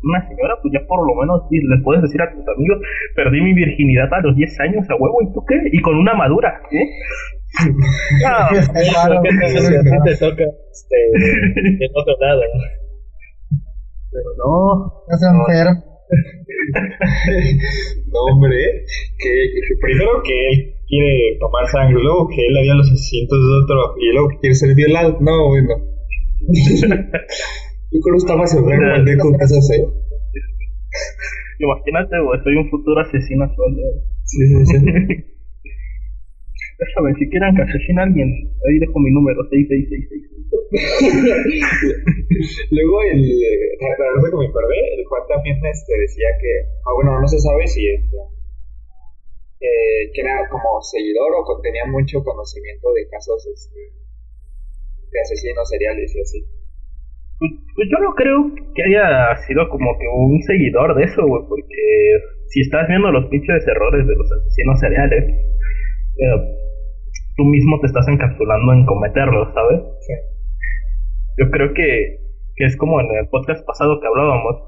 una 0.02 0.20
señora, 0.28 0.54
pues 0.60 0.74
ya 0.74 0.82
por 0.86 1.06
lo 1.06 1.14
menos 1.14 1.46
le 1.50 1.78
puedes 1.84 2.02
decir 2.02 2.20
a 2.20 2.28
tus 2.32 2.42
amigos, 2.42 2.78
perdí 3.14 3.40
mi 3.40 3.54
virginidad 3.54 4.12
a 4.12 4.20
los 4.20 4.34
10 4.36 4.50
años 4.60 4.84
a 4.90 4.94
huevo, 4.96 5.22
¿y 5.22 5.32
tú 5.32 5.44
qué? 5.46 5.54
Y 5.72 5.80
con 5.80 5.94
una 5.96 6.14
madura, 6.14 6.60
¿eh? 6.72 6.86
No, 7.70 8.50
Claro, 8.50 9.22
¿Qué 9.22 9.30
tal 9.30 10.02
te 10.04 10.16
toca 10.18 10.42
este, 10.42 10.98
en 11.86 11.90
otro 11.94 12.14
lado? 12.18 12.42
pero 14.10 14.30
no. 14.38 15.04
Ya 15.10 15.16
se 15.16 15.26
enferma. 15.26 15.84
No, 18.12 18.20
hombre, 18.32 18.56
que, 19.18 19.28
que 19.28 19.74
primero 19.80 20.22
que 20.22 20.32
él 20.32 20.74
quiere 20.86 21.36
tomar 21.40 21.66
sangre, 21.68 22.02
luego 22.02 22.28
que 22.28 22.46
él 22.46 22.56
haría 22.56 22.74
los 22.74 22.90
asesinatos 22.90 23.38
de 23.38 23.54
otro, 23.64 23.94
y 24.00 24.12
luego 24.12 24.28
que 24.28 24.38
quiere 24.38 24.54
ser 24.54 24.74
violado. 24.74 25.18
No, 25.20 25.48
bueno. 25.48 25.74
Yo 27.90 28.00
creo 28.00 28.14
que 28.14 28.18
está 28.18 28.36
más 28.36 28.54
enfermo 28.54 28.94
el 28.94 29.04
de 29.04 29.16
con 29.18 29.32
cosas, 29.32 29.70
¿eh? 29.70 29.84
Imagínate, 31.58 32.20
güey, 32.20 32.40
soy 32.42 32.56
un 32.56 32.70
futuro 32.70 33.00
asesino 33.00 33.46
sueldo. 33.54 33.82
Sí, 34.24 34.46
sí, 34.46 34.66
sí. 34.66 34.76
Déjame, 36.84 37.14
si 37.16 37.28
quieren 37.30 37.56
que 37.56 37.62
asesine 37.62 38.00
a 38.00 38.04
alguien, 38.04 38.28
ahí 38.68 38.78
dejo 38.78 38.98
mi 39.00 39.10
número, 39.10 39.40
6666. 39.48 40.34
Luego, 42.70 43.02
el, 43.10 43.20
la 43.24 43.88
verdad 44.12 44.30
que 44.30 44.36
me 44.36 44.44
el 44.46 45.04
Juan 45.08 45.22
también 45.28 45.56
este, 45.64 45.92
decía 45.98 46.28
que, 46.40 46.50
ah, 46.84 46.92
bueno, 46.94 47.18
no 47.20 47.26
se 47.26 47.38
sabe 47.40 47.66
si 47.66 47.88
este, 47.88 48.16
eh, 49.60 50.10
que 50.12 50.20
era 50.20 50.46
como 50.50 50.80
seguidor 50.82 51.32
o 51.40 51.44
con- 51.44 51.62
tenía 51.62 51.86
mucho 51.86 52.22
conocimiento 52.22 52.92
de 52.92 53.08
casos 53.08 53.46
este, 53.48 53.80
de 55.10 55.20
asesinos 55.20 55.66
seriales 55.68 56.14
y 56.14 56.20
así. 56.20 56.44
Pues, 57.38 57.50
pues 57.74 57.88
yo 57.90 57.98
no 58.04 58.14
creo 58.14 58.54
que 58.74 58.82
haya 58.84 59.34
sido 59.46 59.68
como 59.68 59.98
que 59.98 60.06
un 60.06 60.40
seguidor 60.42 60.94
de 60.94 61.04
eso, 61.04 61.26
güey, 61.26 61.42
porque 61.48 61.74
si 62.48 62.60
estás 62.60 62.86
viendo 62.88 63.10
los 63.10 63.26
pinches 63.26 63.66
errores 63.66 64.06
de 64.06 64.14
los 64.14 64.30
asesinos 64.30 64.78
seriales, 64.80 65.24
eh, 66.18 66.38
tú 67.36 67.44
mismo 67.44 67.80
te 67.80 67.86
estás 67.86 68.06
encapsulando 68.08 68.72
en 68.72 68.86
cometerlos, 68.86 69.52
¿sabes? 69.54 69.80
Sí. 70.06 70.14
Yo 71.38 71.50
creo 71.50 71.74
que, 71.74 72.18
que 72.56 72.64
es 72.64 72.76
como 72.76 73.00
en 73.00 73.06
el 73.16 73.28
podcast 73.28 73.66
pasado 73.66 74.00
que 74.00 74.06
hablábamos, 74.06 74.62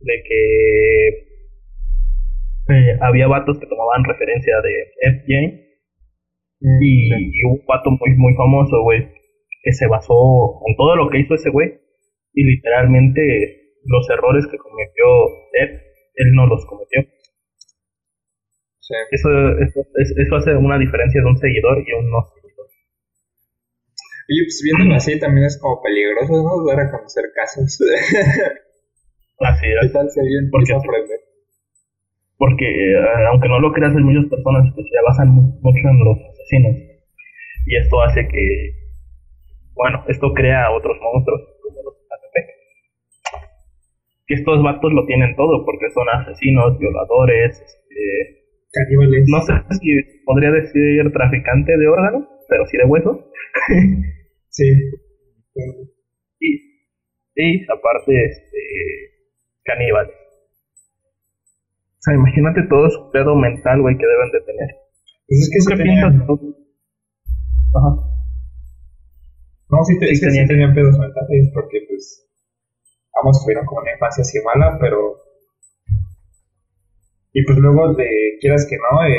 de 0.00 0.22
que 0.22 1.08
eh, 2.74 2.98
había 3.00 3.26
vatos 3.26 3.58
que 3.58 3.66
tomaban 3.66 4.04
referencia 4.04 4.54
de 4.60 5.20
FJ 5.20 5.68
y, 6.80 7.40
y 7.40 7.44
un 7.44 7.64
pato 7.66 7.90
muy, 7.90 8.14
muy 8.16 8.34
famoso, 8.34 8.82
güey, 8.82 9.08
que 9.62 9.72
se 9.72 9.86
basó 9.86 10.60
en 10.66 10.76
todo 10.76 10.96
lo 10.96 11.08
que 11.08 11.20
hizo 11.20 11.34
ese 11.34 11.50
güey. 11.50 11.74
Y 12.34 12.44
literalmente 12.44 13.74
los 13.84 14.08
errores 14.10 14.46
que 14.46 14.58
cometió 14.58 15.04
Ed, 15.54 15.80
él 16.16 16.32
no 16.34 16.46
los 16.46 16.64
cometió. 16.66 17.02
Sí. 18.88 18.94
Eso, 19.10 19.28
eso, 19.60 19.80
es- 20.00 20.14
eso 20.16 20.36
hace 20.36 20.56
una 20.56 20.78
diferencia 20.78 21.20
de 21.20 21.26
un 21.28 21.36
seguidor 21.36 21.76
y 21.86 21.92
un 21.92 22.10
no 22.10 22.24
seguidor. 22.34 22.66
Oye, 24.30 24.42
pues 24.44 24.60
viéndolo 24.64 24.94
así 24.96 25.18
también 25.20 25.46
es 25.46 25.58
como 25.60 25.82
peligroso, 25.82 26.32
¿no? 26.42 26.64
Dar 26.66 26.80
a 26.86 26.90
conocer 26.90 27.24
casos. 27.34 27.78
Así 29.40 29.66
¿Qué 29.66 29.86
es. 29.86 29.92
tal 29.92 30.10
si 30.10 30.18
alguien 30.20 30.50
Porque- 30.50 30.72
aprender? 30.74 31.20
Porque 32.38 32.66
eh, 32.66 33.26
aunque 33.30 33.48
no 33.48 33.58
lo 33.60 33.72
creas, 33.72 33.94
hay 33.94 34.02
muchas 34.02 34.26
personas 34.30 34.72
que 34.74 34.82
se 34.82 34.98
basan 35.06 35.28
mu- 35.28 35.58
mucho 35.60 35.84
en 35.88 35.98
los 36.04 36.18
asesinos. 36.32 36.76
Y 37.66 37.76
esto 37.76 38.00
hace 38.02 38.26
que, 38.28 38.72
bueno, 39.74 40.04
esto 40.08 40.32
crea 40.34 40.70
otros 40.70 40.96
monstruos 41.02 41.42
como 41.62 41.82
los 41.82 41.94
ATP. 41.94 42.36
Que 44.26 44.34
estos 44.34 44.62
vatos 44.62 44.92
lo 44.92 45.04
tienen 45.06 45.34
todo 45.36 45.64
porque 45.64 45.90
son 45.94 46.08
asesinos, 46.10 46.78
violadores, 46.78 47.60
este, 47.60 48.37
Caníbales. 48.72 49.24
no 49.28 49.40
sé 49.42 49.52
si 49.80 50.22
podría 50.24 50.50
decir 50.52 51.12
traficante 51.12 51.76
de 51.76 51.86
órganos, 51.88 52.28
pero 52.48 52.66
sí 52.66 52.76
de 52.76 52.84
huesos. 52.84 53.18
Sí. 54.50 54.64
y, 56.40 56.48
y 57.36 57.62
aparte, 57.70 58.10
este, 58.26 58.58
caníbales. 59.62 60.14
O 60.14 62.00
sea, 62.00 62.14
imagínate 62.14 62.62
todo 62.68 62.90
su 62.90 63.10
pedo 63.12 63.36
mental, 63.36 63.80
güey, 63.82 63.96
que 63.96 64.06
deben 64.06 64.30
de 64.32 64.40
tener. 64.40 64.68
Pues 65.28 65.40
es 65.42 65.66
que 65.68 65.74
¿Qué 65.74 65.78
tenían? 65.84 66.22
Ajá. 66.22 67.90
no, 69.70 69.84
sí, 69.84 69.98
te, 70.00 70.06
Sí 70.06 70.12
es 70.14 70.20
que 70.20 70.26
sí 70.26 70.30
tenían. 70.32 70.48
tenían 70.48 70.74
pedos 70.74 70.98
mentales 70.98 71.50
porque 71.54 71.78
pues 71.88 72.26
ambos 73.20 73.42
tuvieron 73.44 73.66
como 73.66 73.82
una 73.82 73.92
infancia 73.92 74.22
así 74.22 74.38
mala, 74.42 74.78
pero 74.80 75.18
y 77.32 77.44
pues 77.44 77.58
luego 77.58 77.94
de 77.94 78.08
quieras 78.40 78.66
que 78.68 78.76
no, 78.76 79.04
eh, 79.04 79.12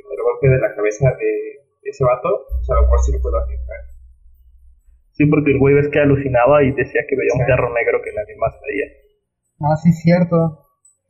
el 0.00 0.22
golpe 0.22 0.48
de 0.48 0.58
la 0.60 0.74
cabeza 0.74 1.10
de 1.18 1.88
ese 1.88 2.04
vato, 2.04 2.28
pues 2.48 2.70
a 2.70 2.74
lo 2.74 2.82
mejor 2.82 2.98
sí 3.00 3.12
le 3.12 3.18
puedo 3.20 3.36
afectar. 3.38 3.80
Sí, 5.12 5.26
porque 5.26 5.52
el 5.52 5.58
güey 5.58 5.74
ves 5.74 5.88
que 5.92 6.00
alucinaba 6.00 6.62
y 6.64 6.72
decía 6.72 7.02
que 7.08 7.16
veía 7.16 7.34
un 7.38 7.46
perro 7.46 7.72
negro 7.72 8.00
que 8.02 8.12
nadie 8.12 8.34
más 8.36 8.52
veía. 8.66 8.86
Ah, 9.60 9.76
sí, 9.76 9.92
cierto. 9.92 10.36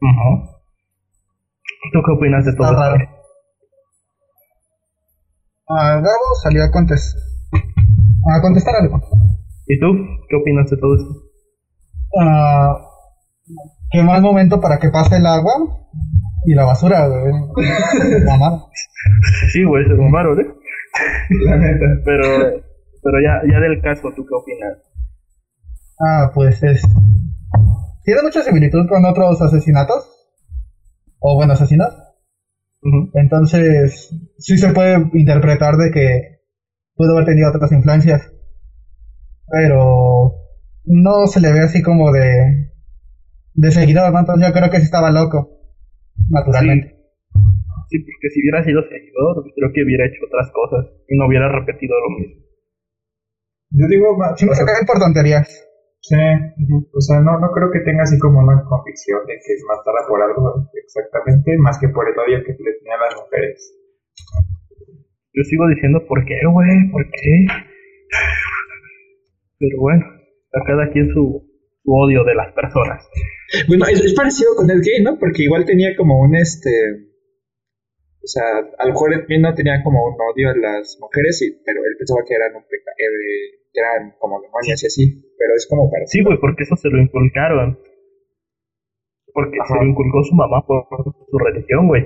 Ajá. 0.02 0.60
¿Tú 1.92 2.02
qué 2.04 2.12
opinas 2.12 2.44
de 2.44 2.52
todo 2.54 2.70
Está 2.70 2.84
esto? 2.94 2.98
raro. 2.98 3.10
Ah, 5.68 5.94
Gabo 5.96 6.34
salió 6.42 6.62
a, 6.64 6.70
contes- 6.70 7.16
a 8.36 8.40
contestar 8.42 8.74
algo. 8.76 9.00
¿Y 9.66 9.78
tú? 9.80 9.86
¿Qué 10.28 10.36
opinas 10.36 10.68
de 10.70 10.76
todo 10.76 10.94
esto? 10.96 11.10
Ah, 12.20 12.76
qué 13.90 14.02
mal 14.02 14.20
momento 14.22 14.60
para 14.60 14.78
que 14.78 14.90
pase 14.90 15.16
el 15.16 15.26
agua 15.26 15.54
y 16.44 16.54
la 16.54 16.64
basura, 16.64 17.07
güey. 17.09 17.33
La 18.24 18.37
mar. 18.37 18.52
Sí, 19.50 19.64
güey, 19.64 19.85
se 19.87 19.94
mamaron, 19.94 20.40
¿eh? 20.40 20.46
La 21.46 21.57
neta. 21.57 21.87
Pero, 22.04 22.22
pero 23.02 23.18
ya, 23.22 23.40
ya 23.50 23.61
del 23.61 23.80
caso, 23.80 24.12
¿tú 24.14 24.24
qué 24.26 24.35
opinas? 24.35 24.78
Ah, 25.98 26.30
pues 26.35 26.62
es. 26.62 26.83
Tiene 28.04 28.22
mucha 28.22 28.42
similitud 28.42 28.87
con 28.88 29.04
otros 29.04 29.40
asesinatos. 29.40 30.11
O 31.18 31.37
bueno, 31.37 31.54
asesinos. 31.54 31.94
Entonces, 33.14 34.14
sí 34.38 34.59
se 34.59 34.72
puede 34.74 35.09
interpretar 35.14 35.76
de 35.76 35.90
que 35.90 36.40
pudo 36.94 37.12
haber 37.12 37.24
tenido 37.24 37.50
otras 37.50 37.72
influencias. 37.72 38.30
Pero 39.48 40.33
no 40.85 41.26
se 41.26 41.40
le 41.40 41.52
ve 41.52 41.61
así 41.61 41.83
como 41.83 42.12
de. 42.12 42.70
de 43.54 43.70
seguidor, 43.72 44.12
¿no? 44.12 44.20
Entonces 44.20 44.46
yo 44.46 44.52
creo 44.52 44.70
que 44.70 44.78
sí 44.78 44.85
estaba 44.85 45.11
loco. 45.11 45.54
Naturalmente. 46.31 46.94
Sí, 47.88 47.98
porque 48.00 48.31
si 48.33 48.40
hubiera 48.40 48.64
sido 48.64 48.83
seguidor, 48.88 49.44
creo 49.55 49.70
que 49.72 49.83
hubiera 49.85 50.07
hecho 50.07 50.24
otras 50.27 50.50
cosas 50.53 50.87
y 51.09 51.18
no 51.18 51.27
hubiera 51.27 51.48
repetido 51.48 51.94
lo 52.00 52.18
mismo. 52.18 52.44
Yo 53.70 53.87
digo, 53.88 54.16
o 54.16 54.55
sea, 54.55 54.66
caen 54.66 54.87
por 54.87 54.98
tonterías. 54.98 55.48
sí, 56.00 56.16
o 56.16 57.00
sea, 57.00 57.20
no, 57.20 57.38
no 57.40 57.50
creo 57.50 57.70
que 57.72 57.81
tenga 57.81 58.05
así 58.05 58.18
como 58.18 58.38
una 58.38 58.62
convicción 58.64 59.27
de 59.27 59.35
que 59.35 59.53
es 59.53 59.64
matara 59.66 60.07
por 60.09 60.22
algo 60.22 60.70
exactamente, 60.74 61.59
más 61.59 61.79
que 61.79 61.88
por 61.88 62.09
el 62.09 62.14
odio 62.14 62.44
que 62.44 62.53
le 62.53 62.72
tenían 62.79 63.00
las 63.00 63.16
mujeres. 63.20 63.74
Yo 65.35 65.42
sigo 65.42 65.66
diciendo, 65.68 66.07
¿por 66.07 66.24
qué, 66.24 66.38
güey? 66.46 66.90
¿Por 66.92 67.05
qué? 67.11 67.46
Pero 69.59 69.81
bueno, 69.81 70.07
a 70.53 70.64
cada 70.64 70.90
quien 70.92 71.07
su, 71.09 71.42
su 71.83 71.92
odio 71.92 72.22
de 72.22 72.35
las 72.37 72.53
personas. 72.53 73.03
Bueno, 73.68 73.84
es, 73.86 74.00
es 74.04 74.14
parecido 74.14 74.54
con 74.56 74.70
el 74.70 74.80
gay, 74.80 75.02
¿no? 75.02 75.18
Porque 75.18 75.42
igual 75.44 75.64
tenía 75.64 75.94
como 75.96 76.20
un 76.20 76.36
este. 76.36 76.70
O 78.22 78.26
sea, 78.26 78.44
a 78.78 78.86
lo 78.86 78.92
mejor 78.92 79.12
él 79.28 79.42
no 79.42 79.52
tenía 79.54 79.82
como 79.82 80.00
un 80.06 80.14
odio 80.16 80.48
a 80.50 80.56
las 80.56 80.96
mujeres, 81.00 81.42
y, 81.42 81.60
pero 81.64 81.80
él 81.84 81.94
pensaba 81.98 82.22
que 82.26 82.34
eran 82.34 82.56
un 82.56 82.62
peca- 82.62 82.96
eh, 82.96 83.60
que 83.72 83.80
eran 83.80 84.14
como 84.18 84.40
demonios 84.40 84.82
y 84.82 84.86
así. 84.86 85.04
Pero 85.38 85.52
es 85.54 85.66
como 85.68 85.84
Sí, 85.86 85.92
parecido. 85.92 86.24
güey, 86.26 86.38
porque 86.40 86.62
eso 86.62 86.76
se 86.76 86.88
lo 86.88 87.02
inculcaron. 87.02 87.78
Porque 89.34 89.58
Ajá. 89.60 89.74
se 89.74 89.84
lo 89.84 89.90
inculcó 89.90 90.22
su 90.24 90.34
mamá 90.34 90.64
por 90.66 90.86
su 91.28 91.38
religión, 91.38 91.88
güey. 91.88 92.04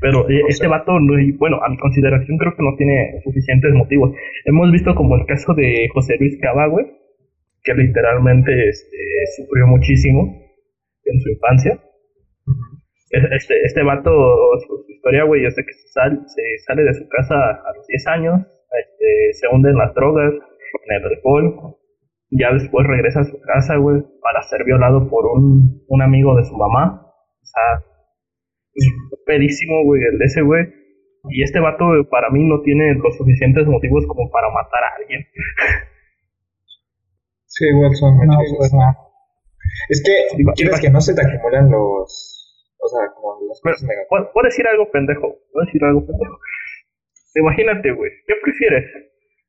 Pero 0.00 0.28
eh, 0.28 0.42
este 0.48 0.66
vato, 0.66 0.92
bueno, 1.38 1.62
a 1.64 1.68
mi 1.70 1.78
consideración 1.78 2.36
creo 2.36 2.52
que 2.56 2.62
no 2.62 2.76
tiene 2.76 3.20
suficientes 3.24 3.72
motivos. 3.72 4.12
Hemos 4.44 4.70
visto 4.72 4.94
como 4.94 5.16
el 5.16 5.24
caso 5.24 5.54
de 5.54 5.88
José 5.94 6.16
Luis 6.18 6.36
Cava, 6.42 6.66
güey, 6.68 6.84
que 7.62 7.72
literalmente 7.74 8.68
este, 8.68 8.96
sufrió 9.36 9.66
muchísimo 9.66 10.43
en 11.06 11.20
su 11.20 11.28
infancia. 11.30 11.80
Es- 13.10 13.24
Este, 13.32 13.54
este 13.64 13.82
vato, 13.82 14.10
su, 14.66 14.82
su 14.84 14.90
historia, 14.92 15.24
güey, 15.24 15.44
es 15.46 15.54
de 15.54 15.62
que 15.64 15.72
se, 15.72 15.88
sal- 15.88 16.22
se 16.26 16.42
sale 16.66 16.82
de 16.82 16.94
su 16.94 17.08
casa 17.08 17.34
a 17.34 17.72
los 17.76 17.86
10 17.86 18.06
años, 18.08 18.40
este, 18.40 19.32
se 19.34 19.48
hunde 19.54 19.70
en 19.70 19.76
las 19.76 19.94
drogas, 19.94 20.32
en 20.34 20.96
el 20.96 21.04
alcohol, 21.04 21.76
ya 22.30 22.52
después 22.52 22.86
regresa 22.88 23.20
a 23.20 23.24
su 23.24 23.38
casa, 23.40 23.76
güey, 23.76 24.02
para 24.20 24.42
ser 24.42 24.64
violado 24.64 25.08
por 25.08 25.26
un, 25.26 25.84
un 25.86 26.02
amigo 26.02 26.34
de 26.36 26.42
su 26.44 26.56
mamá. 26.56 27.00
O 27.06 27.46
sea, 27.46 27.84
pedísimo, 29.26 29.84
güey, 29.84 30.02
el 30.02 30.18
de 30.18 30.24
ese 30.24 30.42
güey. 30.42 30.64
Y 31.30 31.42
este 31.42 31.60
vato 31.60 31.84
para 32.10 32.30
mí 32.30 32.42
no 32.42 32.60
tiene 32.62 32.94
los 32.94 33.16
suficientes 33.16 33.66
motivos 33.66 34.04
como 34.08 34.28
para 34.30 34.48
matar 34.50 34.82
a 34.82 34.94
alguien. 35.00 35.24
Sí, 37.46 37.64
igual 37.68 37.94
son 37.94 38.16
No, 38.18 38.24
machistas. 38.34 38.58
pues 38.58 38.72
no. 38.74 39.03
Es 39.88 40.02
que, 40.04 40.44
quieres 40.56 40.80
que 40.80 40.90
no 40.90 41.00
se 41.00 41.14
te 41.14 41.22
acumulan 41.22 41.70
los. 41.70 42.30
O 42.78 42.88
sea, 42.88 43.08
como 43.14 43.40
las 43.48 43.60
Pero, 43.62 43.74
cosas 43.74 43.88
negativas. 43.88 44.08
¿puedo, 44.08 44.32
puedo 44.32 44.44
decir 44.46 44.66
algo 44.66 44.90
pendejo? 44.90 45.28
¿Puedo 45.52 45.64
decir 45.66 45.84
algo 45.84 46.00
pendejo? 46.06 46.38
Imagínate, 47.36 47.92
güey, 47.92 48.10
¿qué 48.26 48.34
prefieres? 48.42 48.84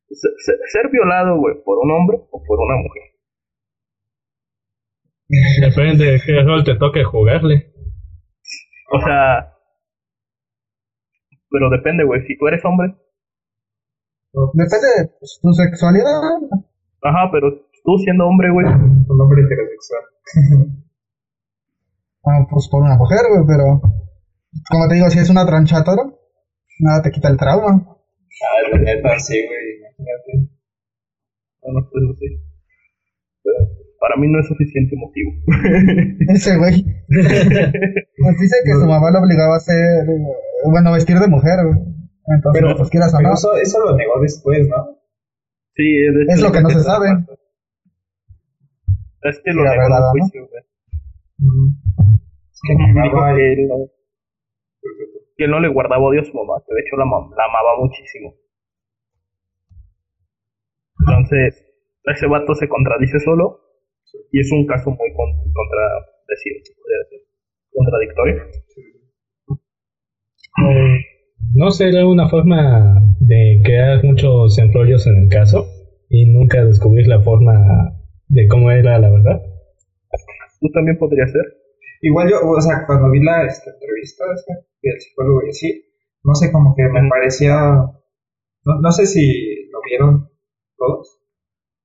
Se- 0.10 0.36
se- 0.38 0.60
¿Ser 0.72 0.90
violado, 0.90 1.38
güey, 1.38 1.56
por 1.64 1.78
un 1.80 1.92
hombre 1.92 2.18
o 2.32 2.44
por 2.44 2.60
una 2.60 2.76
mujer? 2.78 3.04
Depende 5.62 6.06
de 6.06 6.22
qué 6.26 6.42
rol 6.44 6.64
te 6.64 6.76
toque 6.78 7.04
jugarle. 7.04 7.74
O 8.92 9.00
sea, 9.00 9.52
pero 11.50 11.70
depende, 11.70 12.04
güey, 12.04 12.22
si 12.28 12.38
tú 12.38 12.48
eres 12.48 12.64
hombre, 12.66 12.96
Depende 14.54 14.88
de 15.00 15.08
tu 15.42 15.54
sexualidad. 15.54 16.20
ajá, 17.02 17.30
pero 17.32 17.65
tú 17.86 17.98
siendo 18.04 18.26
hombre, 18.28 18.50
güey, 18.52 18.66
Un 19.08 19.22
hombre 19.22 19.42
heterosexual. 19.44 20.04
Ah, 22.28 22.42
pues 22.50 22.68
por 22.70 22.82
una 22.82 22.96
mujer, 22.98 23.20
güey, 23.30 23.44
pero. 23.46 23.80
Como 24.72 24.88
te 24.88 24.96
digo, 24.96 25.10
si 25.12 25.20
es 25.20 25.30
una 25.30 25.46
tranchatora, 25.46 26.02
nada 26.80 27.02
te 27.04 27.12
quita 27.12 27.28
el 27.30 27.38
trauma. 27.38 27.86
Ah, 27.86 28.70
la 28.72 28.80
neta, 28.80 29.20
sí, 29.20 29.36
güey, 29.46 29.78
imagínate. 29.78 30.50
bueno, 31.62 31.88
pues 31.92 32.04
no 32.04 32.14
sé. 32.16 32.26
Pero 33.44 33.58
para 34.00 34.16
mí 34.20 34.28
no 34.28 34.40
es 34.40 34.48
suficiente 34.48 34.96
motivo. 34.98 35.32
Ese 36.34 36.58
güey. 36.58 36.84
Pues 37.08 38.40
dice 38.42 38.56
que 38.66 38.72
su 38.74 38.88
mamá 38.88 39.12
lo 39.12 39.20
obligaba 39.20 39.58
a 39.58 39.60
ser. 39.60 39.76
eh, 40.10 40.18
Bueno, 40.72 40.94
vestir 40.94 41.20
de 41.20 41.28
mujer, 41.28 41.60
güey. 41.64 41.78
Entonces, 42.26 42.60
Pero, 42.64 42.76
pues 42.76 42.90
quieras 42.90 43.14
o 43.14 43.22
no. 43.22 43.34
eso, 43.34 43.56
eso 43.58 43.80
lo 43.86 43.96
negó 43.96 44.20
después, 44.20 44.68
¿no? 44.68 44.98
sí, 45.76 45.84
de 45.84 46.24
hecho, 46.24 46.32
Es 46.34 46.42
lo 46.42 46.52
que 46.52 46.62
no 46.62 46.70
se 46.72 46.82
sabe. 46.82 47.08
Es 49.30 49.42
que 49.44 49.52
lo 49.54 49.64
negó 49.64 49.82
en 49.84 50.04
juicio, 50.12 50.48
güey. 50.48 50.64
Es 52.52 52.62
que 52.68 52.74
Dijo 52.76 52.94
negaba 52.94 53.36
que 53.36 53.54
el- 53.54 53.60
él, 53.60 53.68
no- 53.68 53.90
que 55.38 55.44
él 55.46 55.52
no 55.52 55.60
le 55.60 55.68
guardaba 55.68 56.04
odio 56.04 56.22
a 56.22 56.24
su 56.26 56.34
mamá, 56.34 56.62
que 56.68 56.74
de 56.74 56.82
hecho 56.82 56.96
la, 56.98 57.06
la 57.06 57.46
amaba 57.46 57.78
muchísimo. 57.80 58.36
Entonces, 61.00 61.66
ese 62.06 62.28
vato 62.28 62.54
se 62.56 62.68
contradice 62.70 63.20
solo 63.20 63.60
y 64.32 64.40
es 64.40 64.52
un 64.52 64.66
caso 64.66 64.90
muy 64.92 65.14
con- 65.14 65.52
contradecido, 65.54 66.60
se 66.64 66.74
podría 66.76 66.98
decir. 67.04 67.22
contradictorio. 67.74 68.44
¿No 71.54 71.72
será 71.72 72.06
una 72.08 72.30
forma 72.30 73.02
de 73.20 73.62
crear 73.64 74.04
muchos 74.04 74.58
embrollos 74.60 75.06
en 75.08 75.24
el 75.24 75.30
caso 75.30 75.66
y 76.10 76.26
nunca 76.32 76.64
descubrir 76.64 77.08
la 77.08 77.22
forma 77.22 77.95
de 78.28 78.48
cómo 78.48 78.72
era 78.72 79.00
la 79.00 79.10
verdad? 79.10 79.42
Tú 80.60 80.70
también 80.72 80.98
podría 80.98 81.28
ser. 81.28 81.46
Igual 82.02 82.30
yo, 82.30 82.38
o 82.42 82.62
sea, 82.62 82.86
cuando 82.86 83.10
vi 83.12 83.24
la 83.24 83.46
esta, 83.46 83.72
entrevista 83.72 84.26
del 84.82 85.02
psicólogo 85.02 85.42
y 85.46 85.50
así, 85.50 85.86
no 86.24 86.36
sé, 86.36 86.52
como 86.52 86.76
que 86.76 86.84
me 86.84 87.08
parecía, 87.10 87.56
no, 88.66 88.82
no 88.82 88.92
sé 88.92 89.06
si 89.06 89.70
lo 89.70 89.80
vieron 89.88 90.30
todos, 90.78 91.20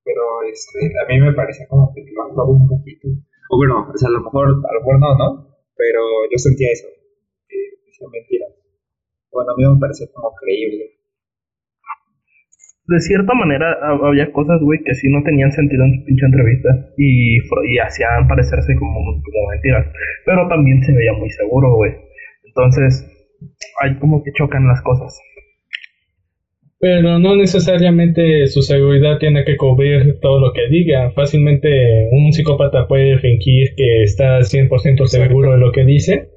pero 0.03 0.21
este, 0.51 0.91
a 0.99 1.07
mí 1.07 1.19
me 1.19 1.33
parecía 1.33 1.67
como 1.67 1.93
que 1.93 2.03
lo 2.13 2.23
actuaba 2.23 2.49
un 2.49 2.67
poquito. 2.67 3.07
O 3.49 3.57
bueno, 3.57 3.89
o 3.93 3.97
sea, 3.97 4.09
a 4.09 4.11
lo 4.11 4.21
mejor, 4.21 4.47
a 4.47 4.73
lo 4.73 4.79
mejor 4.79 4.99
no, 4.99 5.17
¿no? 5.17 5.47
Pero 5.75 6.01
yo 6.31 6.37
sentía 6.37 6.71
eso, 6.71 6.87
que 7.47 7.57
decía 7.85 8.07
mentiras. 8.11 8.49
Bueno, 9.31 9.51
a 9.51 9.55
mí 9.55 9.63
me 9.73 9.79
parecía 9.79 10.07
como 10.13 10.33
creíble. 10.35 11.00
De 12.87 12.99
cierta 12.99 13.33
manera 13.33 13.71
ha- 13.81 14.07
había 14.07 14.31
cosas, 14.31 14.59
güey, 14.61 14.79
que 14.83 14.93
sí 14.95 15.07
no 15.09 15.23
tenían 15.23 15.51
sentido 15.51 15.83
en 15.85 15.99
su 15.99 16.05
pinche 16.05 16.25
entrevista 16.25 16.69
y, 16.97 17.37
y 17.37 17.77
hacían 17.79 18.27
parecerse 18.27 18.75
como, 18.75 18.93
como 19.21 19.49
mentiras. 19.51 19.87
Pero 20.25 20.47
también 20.47 20.83
se 20.83 20.93
veía 20.93 21.13
muy 21.13 21.29
seguro, 21.31 21.75
güey. 21.75 21.91
Entonces, 22.45 23.07
hay 23.81 23.95
como 23.97 24.23
que 24.23 24.31
chocan 24.33 24.67
las 24.67 24.81
cosas. 24.81 25.17
Pero 26.79 27.19
no 27.19 27.35
necesariamente 27.35 28.47
su 28.47 28.63
seguridad 28.63 29.19
tiene 29.19 29.45
que 29.45 29.55
cubrir 29.55 30.19
todo 30.19 30.39
lo 30.39 30.51
que 30.51 30.67
diga. 30.67 31.11
Fácilmente 31.11 32.07
un 32.11 32.33
psicópata 32.33 32.87
puede 32.87 33.19
fingir 33.19 33.75
que 33.77 34.01
está 34.03 34.43
100% 34.43 35.05
seguro 35.05 35.51
de 35.51 35.59
lo 35.59 35.71
que 35.71 35.85
dice 35.85 36.29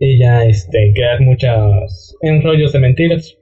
y 0.00 0.18
ya 0.18 0.44
este, 0.44 0.92
crear 0.94 1.20
muchos 1.20 2.16
enrollos 2.22 2.72
de 2.72 2.80
mentiras. 2.80 3.36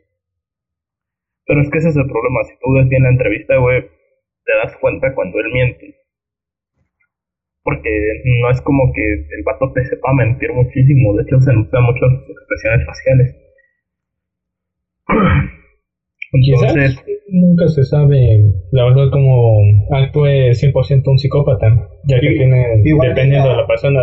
Pero 1.47 1.61
es 1.63 1.71
que 1.71 1.79
ese 1.79 1.89
es 1.91 1.97
el 1.97 2.07
problema. 2.07 2.43
Si 2.45 2.55
tú 2.61 2.73
ves 2.75 2.89
bien 2.89 3.03
la 3.05 3.11
entrevista, 3.11 3.57
güey, 3.57 3.83
te 3.83 4.53
das 4.63 4.77
cuenta 4.81 5.15
cuando 5.15 5.39
él 5.39 5.53
miente. 5.53 5.95
Porque 7.63 7.91
no 8.41 8.51
es 8.51 8.61
como 8.63 8.93
que 8.93 9.03
el 9.03 9.43
vato 9.45 9.73
te 9.73 9.85
sepa 9.87 10.13
mentir 10.15 10.53
muchísimo. 10.53 11.15
De 11.15 11.23
hecho, 11.25 11.41
se 11.41 11.53
notan 11.53 11.83
muchas 11.85 12.11
expresiones 12.29 12.87
faciales. 12.87 13.37
Quizás 16.43 16.75
Entonces, 16.77 17.05
nunca 17.29 17.69
se 17.69 17.85
sabe 17.85 18.41
la 18.73 18.85
verdad 18.85 19.11
cómo 19.11 19.61
actúe 19.93 20.53
100% 20.53 21.11
un 21.11 21.19
psicópata, 21.19 21.89
ya 22.05 22.21
que 22.21 22.29
tiene, 22.29 22.83
igual 22.85 23.09
dependiendo 23.11 23.49
la- 23.49 23.55
de 23.57 23.61
la 23.63 23.67
persona, 23.67 24.01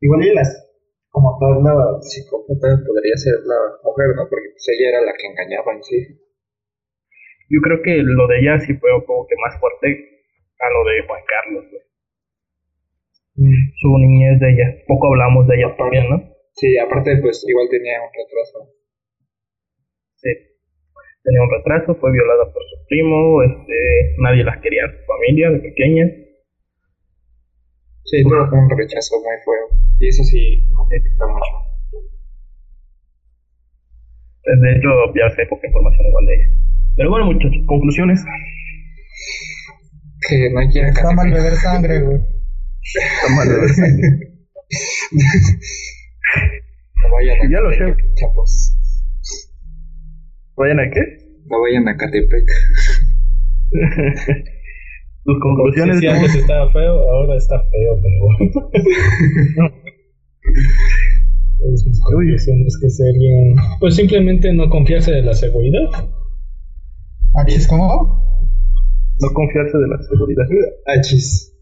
Igual 0.00 0.24
y 0.24 0.34
las, 0.34 0.69
como 1.10 1.36
tal, 1.38 1.62
la 1.62 1.98
psicópata 2.00 2.68
podría 2.86 3.16
ser 3.16 3.34
la 3.44 3.58
mujer, 3.82 4.14
¿no? 4.14 4.22
Porque 4.30 4.50
pues 4.54 4.66
ella 4.70 4.88
era 4.94 5.00
la 5.02 5.12
que 5.12 5.26
engañaba 5.26 5.74
en 5.74 5.82
sí. 5.82 5.98
yo 7.50 7.58
creo 7.62 7.82
que 7.82 7.98
lo 8.02 8.26
de 8.28 8.38
ella 8.38 8.58
sí 8.58 8.74
fue 8.78 8.90
como 9.04 9.26
que 9.26 9.34
más 9.42 9.58
fuerte 9.58 10.22
a 10.58 10.66
lo 10.70 10.80
de 10.86 11.06
Juan 11.06 11.22
Carlos, 11.26 11.64
güey. 11.70 11.82
Su 13.80 13.88
niñez 13.98 14.38
de 14.38 14.50
ella. 14.52 14.68
Poco 14.86 15.08
hablamos 15.08 15.48
de 15.48 15.56
ella 15.56 15.74
también, 15.76 16.10
¿no? 16.10 16.30
Sí, 16.52 16.76
aparte, 16.78 17.16
pues 17.22 17.42
igual 17.48 17.68
tenía 17.70 18.02
un 18.02 18.12
retraso. 18.12 18.70
Sí. 20.16 20.30
Tenía 21.24 21.42
un 21.42 21.50
retraso, 21.50 21.94
fue 21.96 22.12
violada 22.12 22.52
por 22.52 22.62
su 22.64 22.86
primo, 22.86 23.42
este, 23.42 24.14
nadie 24.18 24.44
las 24.44 24.60
quería 24.60 24.84
en 24.84 24.92
su 24.92 25.04
familia 25.06 25.50
de 25.50 25.58
pequeña. 25.60 26.04
Sí, 28.04 28.22
tuvo 28.22 28.42
un 28.58 28.70
rechazo 28.70 29.16
muy 29.20 29.36
feo. 29.44 29.78
Y 30.00 30.08
eso 30.08 30.24
sí, 30.24 30.64
me 30.74 30.96
afecta 30.96 31.26
mucho. 31.26 31.70
De 34.42 34.72
hecho, 34.72 34.88
ya 35.14 35.30
sé 35.36 35.46
poca 35.46 35.66
información 35.66 36.06
igual 36.06 36.26
de 36.26 36.34
ella. 36.34 36.48
Pero 36.96 37.10
bueno, 37.10 37.26
muchachos, 37.26 37.64
conclusiones. 37.66 38.24
Que 40.28 40.50
no 40.50 40.60
quiera 40.70 40.88
Está 40.88 41.10
mal 41.12 41.30
beber 41.30 41.54
sangre, 41.54 42.00
güey. 42.00 42.20
Está 42.82 43.34
mal, 43.34 43.48
de 43.48 43.54
verdad. 43.60 43.88
No 46.96 47.14
vayan 47.14 47.36
a 47.40 47.50
Ya 47.50 47.60
lo 47.60 47.70
sé. 47.72 47.96
Chavos. 48.14 48.76
¿Vayan 50.56 50.80
a 50.80 50.90
qué? 50.90 51.00
No 51.46 51.60
vayan 51.60 51.88
a 51.88 51.96
Catepec. 51.96 52.44
Tus 55.24 55.38
conclusiones. 55.40 55.98
si 55.98 56.06
antes 56.06 56.34
estaba 56.34 56.70
feo, 56.70 56.94
ahora 57.10 57.36
está 57.36 57.62
feo, 57.70 58.00
pero 58.00 58.20
bueno. 58.20 59.70
Pues, 61.60 61.86
mis 61.86 62.00
conclusiones 62.00 62.78
que 62.80 62.88
serían, 62.88 63.54
pues 63.80 63.94
simplemente 63.94 64.50
no 64.52 64.70
confiarse 64.70 65.12
de 65.12 65.22
la 65.22 65.34
seguridad. 65.34 65.90
Achis, 67.34 67.68
¿cómo? 67.68 67.86
No 69.20 69.28
confiarse 69.34 69.76
de 69.76 69.88
la 69.88 70.02
seguridad. 70.02 70.46
Achis. 70.86 71.52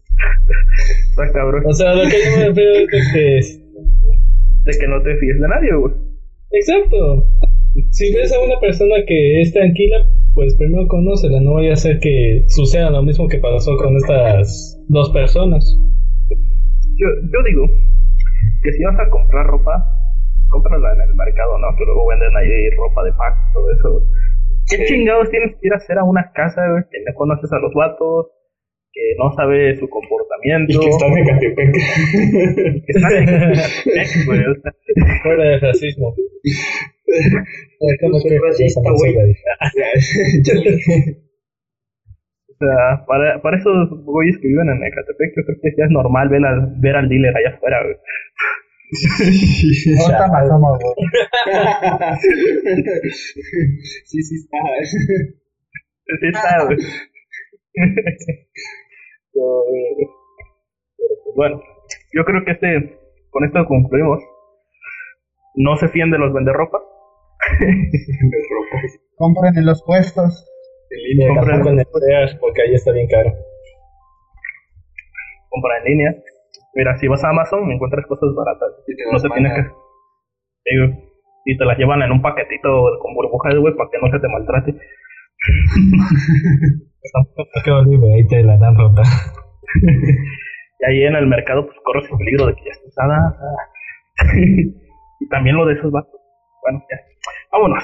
Está 1.09 1.31
cabrón. 1.33 1.63
O 1.65 1.73
sea, 1.73 1.93
lo 1.95 2.09
que 2.09 2.15
yo 2.23 2.37
me 2.37 2.45
refiero 2.47 2.73
es 2.75 2.87
de 2.87 3.01
que 3.11 4.71
De 4.71 4.79
que 4.79 4.87
no 4.87 5.01
te 5.03 5.17
fíes 5.17 5.39
de 5.39 5.47
nadie, 5.47 5.75
güey. 5.75 5.93
Exacto. 6.51 7.27
Si 7.91 8.13
ves 8.13 8.33
a 8.33 8.39
una 8.41 8.59
persona 8.59 8.95
que 9.05 9.41
es 9.41 9.53
tranquila, 9.53 9.97
pues 10.33 10.55
primero 10.55 10.87
conócela, 10.87 11.39
no 11.39 11.53
vaya 11.55 11.73
a 11.73 11.75
ser 11.75 11.99
que 11.99 12.45
suceda 12.47 12.89
lo 12.89 13.01
mismo 13.03 13.27
que 13.27 13.37
pasó 13.39 13.75
con 13.77 13.95
estas 13.97 14.79
dos 14.87 15.09
personas. 15.11 15.77
Yo, 16.29 17.07
yo 17.31 17.43
digo 17.47 17.65
que 18.63 18.71
si 18.73 18.83
vas 18.83 18.99
a 18.99 19.09
comprar 19.09 19.45
ropa, 19.47 19.85
cómprala 20.49 20.93
en 20.95 21.09
el 21.09 21.15
mercado, 21.15 21.57
¿no? 21.59 21.67
Que 21.77 21.85
luego 21.85 22.07
venden 22.07 22.35
ahí 22.35 22.69
ropa 22.71 23.03
de 23.03 23.11
pack 23.13 23.35
todo 23.53 23.71
eso. 23.71 24.03
¿Qué 24.69 24.77
Sí. 24.77 24.85
chingados 24.85 25.29
tienes 25.29 25.51
que 25.55 25.67
ir 25.67 25.73
a 25.73 25.77
hacer 25.77 25.97
a 25.97 26.03
una 26.03 26.31
casa, 26.33 26.61
que 26.91 26.97
no 27.07 27.13
conoces 27.15 27.51
a 27.53 27.59
los 27.59 27.73
vatos, 27.73 28.27
que 28.91 29.01
no 29.17 29.31
sabe 29.33 29.75
su 29.77 29.87
comportamiento? 29.89 30.73
Y 30.73 30.79
que 30.79 30.89
están 30.89 31.17
en 31.17 31.25
Catepec. 31.25 31.71
que 31.73 33.17
en 33.17 33.25
Catepec, 33.25 34.25
güey, 34.25 34.41
Fuera 35.23 35.43
de 35.43 35.59
racismo. 35.59 36.13
Soy 38.21 38.37
racista, 38.37 38.91
güey. 38.91 39.15
O 42.49 42.53
sea, 42.59 43.05
para, 43.07 43.39
para 43.41 43.57
esos 43.57 43.87
güeyes 44.03 44.37
que 44.41 44.49
viven 44.49 44.67
en 44.67 44.83
Ecatepec, 44.83 45.31
yo 45.33 45.43
creo 45.45 45.57
que 45.61 45.71
ya 45.77 45.85
es 45.85 45.91
normal 45.91 46.27
ver 46.27 46.43
al, 46.43 46.73
ver 46.81 46.97
al 46.97 47.07
dealer 47.07 47.33
allá 47.37 47.51
afuera, 47.55 47.81
güey. 47.83 47.95
No 49.95 50.01
está 50.11 50.27
más 50.27 50.45
somos, 50.45 50.77
güey. 50.77 50.93
sí, 54.03 54.21
sí 54.23 54.35
está. 54.35 54.57
Sí 56.19 56.27
está, 56.33 56.65
güey. 56.65 56.77
Pero, 59.31 59.63
pues, 61.23 61.35
bueno, 61.35 61.61
yo 62.11 62.25
creo 62.25 62.43
que 62.43 62.51
este, 62.51 62.99
con 63.29 63.45
esto 63.45 63.65
concluimos. 63.67 64.19
No 65.55 65.77
se 65.77 65.87
fíen 65.87 66.11
de 66.11 66.17
los 66.17 66.33
venderropas. 66.33 66.81
Compren 69.15 69.57
en 69.57 69.65
los 69.65 69.83
puestos. 69.83 70.45
En 70.89 71.03
línea. 71.03 71.27
Compren. 71.29 71.49
Tampoco 71.49 71.75
necesitas 71.75 72.35
porque 72.39 72.61
ahí 72.61 72.73
está 72.73 72.91
bien 72.91 73.07
caro. 73.07 73.33
Compra 75.49 75.77
en 75.79 75.83
línea. 75.85 76.15
Mira, 76.75 76.97
si 76.97 77.07
vas 77.07 77.23
a 77.23 77.29
Amazon 77.29 77.71
encuentras 77.71 78.05
cosas 78.07 78.29
baratas. 78.35 78.69
Y 78.87 78.95
te 78.95 79.03
No 79.05 79.13
las 79.13 79.21
se 79.21 79.29
tiene 79.29 79.49
que. 79.53 79.65
Y 81.45 81.57
te 81.57 81.65
las 81.65 81.77
llevan 81.77 82.01
en 82.03 82.11
un 82.11 82.21
paquetito 82.21 82.99
con 83.01 83.15
burbujas, 83.15 83.55
güey, 83.55 83.73
para 83.75 83.89
que 83.89 83.97
no 83.99 84.11
se 84.11 84.19
te 84.19 84.27
maltrate. 84.27 84.75
Ahí 88.13 88.27
te 88.27 88.43
la 88.43 88.57
dan 88.57 88.75
rota. 88.77 89.01
Y 90.79 90.85
ahí 90.85 91.03
en 91.03 91.15
el 91.15 91.27
mercado, 91.27 91.65
pues 91.65 91.77
corres 91.83 92.09
el 92.09 92.17
peligro 92.17 92.47
de 92.47 92.55
que 92.55 92.63
ya 92.63 92.71
esté 92.71 92.87
usada. 92.87 93.35
y 95.19 95.27
también 95.27 95.57
lo 95.57 95.65
de 95.65 95.73
esos 95.73 95.91
vatos. 95.91 96.19
Bueno, 96.61 96.81
ya. 96.89 96.97
Vámonos. 97.51 97.83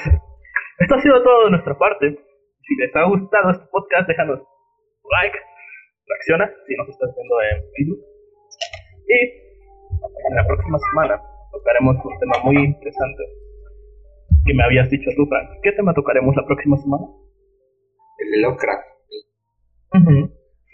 Esto 0.80 0.96
ha 0.96 1.02
sido 1.02 1.24
todo 1.24 1.46
de 1.46 1.52
nuestra 1.52 1.78
parte. 1.78 2.18
Si 2.62 2.76
les 2.76 2.96
ha 2.96 3.04
gustado 3.10 3.52
este 3.52 3.66
podcast, 3.72 4.08
déjanos 4.08 4.42
like, 5.22 5.38
reacciona 6.08 6.52
si 6.68 6.76
nos 6.76 6.90
estás 6.90 7.10
viendo 7.16 7.36
en 7.42 7.58
Facebook. 7.74 8.02
Y 9.08 9.20
en 10.30 10.36
la 10.36 10.46
próxima 10.46 10.78
semana 10.92 11.22
tocaremos 11.52 11.96
un 12.04 12.20
tema 12.20 12.44
muy 12.44 12.58
interesante 12.58 13.24
que 14.46 14.54
me 14.54 14.64
habías 14.64 14.90
dicho 14.90 15.10
tú, 15.16 15.26
Frank. 15.26 15.50
¿Qué 15.64 15.72
tema 15.72 15.94
tocaremos 15.94 16.36
la 16.36 16.46
próxima 16.46 16.78
semana? 16.78 17.06
El 18.20 18.32
de 18.32 18.38
Lovecraft. 18.38 18.86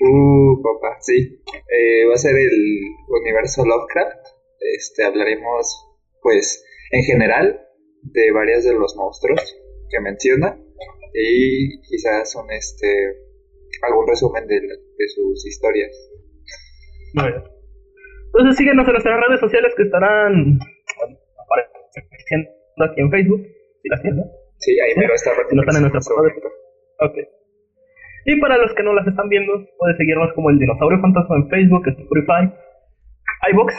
Uh, 0.03 0.61
papá, 0.63 0.97
sí. 0.99 1.41
Eh, 1.47 2.07
va 2.07 2.15
a 2.15 2.17
ser 2.17 2.35
el 2.35 2.81
universo 3.07 3.63
Lovecraft. 3.65 4.27
Este, 4.75 5.05
hablaremos, 5.05 5.87
pues, 6.21 6.65
en 6.91 7.03
general, 7.03 7.61
de 8.03 8.31
varios 8.31 8.63
de 8.63 8.73
los 8.73 8.95
monstruos 8.95 9.41
que 9.89 9.99
menciona. 9.99 10.57
Y 11.13 11.81
quizás 11.81 12.35
un, 12.35 12.49
este, 12.51 12.87
algún 13.83 14.07
resumen 14.07 14.47
de, 14.47 14.61
de 14.61 15.07
sus 15.09 15.45
historias. 15.45 15.91
Bien. 17.13 17.43
Entonces 18.33 18.57
síguenos 18.57 18.87
en 18.87 18.93
nuestras 18.93 19.19
redes 19.27 19.39
sociales 19.41 19.73
que 19.75 19.83
estarán 19.83 20.57
bueno, 20.97 21.19
apareciendo 21.35 22.49
aquí 22.79 23.01
en 23.01 23.11
Facebook, 23.11 23.41
si 23.83 23.89
las 23.89 24.01
tienen. 24.01 24.19
¿no? 24.19 24.31
Sí, 24.57 24.79
ahí 24.79 24.95
me 24.95 25.07
lo 25.07 25.13
está 25.13 25.31
Si 25.49 25.55
no 25.55 25.61
están 25.63 25.83
en 25.83 25.91
nuestra 25.91 26.15
página. 26.15 26.47
Ok. 27.01 27.17
Y 28.25 28.39
para 28.39 28.57
los 28.57 28.73
que 28.75 28.83
no 28.83 28.93
las 28.93 29.07
están 29.07 29.27
viendo, 29.27 29.51
puedes 29.77 29.97
seguirnos 29.97 30.31
como 30.33 30.51
el 30.51 30.59
Dinosaurio 30.59 31.01
Fantasma 31.01 31.35
en 31.37 31.49
Facebook, 31.49 31.87
Spotify, 31.87 32.53
iBox. 33.51 33.73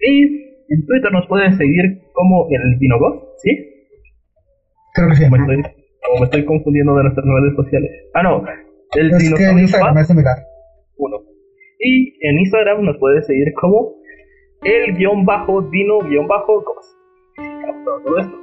Y 0.00 0.22
en 0.68 0.86
Twitter 0.86 1.12
nos 1.12 1.26
puedes 1.28 1.56
seguir 1.56 2.02
como 2.12 2.48
el 2.50 2.78
Dinogos, 2.78 3.22
¿sí? 3.38 3.50
Creo 4.94 5.08
que 5.08 5.16
sí. 5.16 5.24
Como 5.28 5.36
estoy, 5.36 5.56
me 5.56 6.24
estoy 6.24 6.44
confundiendo 6.44 6.94
de 6.96 7.02
nuestras 7.04 7.26
redes 7.26 7.56
sociales. 7.56 7.90
Ah, 8.14 8.22
no. 8.22 8.44
El 8.92 9.12
Es 9.12 9.34
que 9.34 9.44
en 9.44 9.58
Instagram 9.58 9.94
Fan 9.94 9.98
es 9.98 10.06
similar. 10.06 10.36
1. 10.96 11.16
Y 11.80 12.26
en 12.26 12.38
Instagram 12.38 12.84
nos 12.84 12.96
puedes 12.98 13.26
seguir 13.26 13.52
como 13.60 13.94
el 14.62 14.96
guion 14.96 15.24
bajo 15.24 15.62
dino 15.62 15.98
guion 16.00 16.26
bajo. 16.26 16.64
Todo 17.84 18.18
esto. 18.18 18.36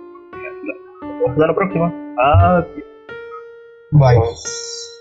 Nos 1.02 1.20
vemos 1.20 1.44
a 1.44 1.48
la 1.48 1.56
próxima. 1.56 2.16
Adiós. 2.18 2.68
Bye. 3.92 4.93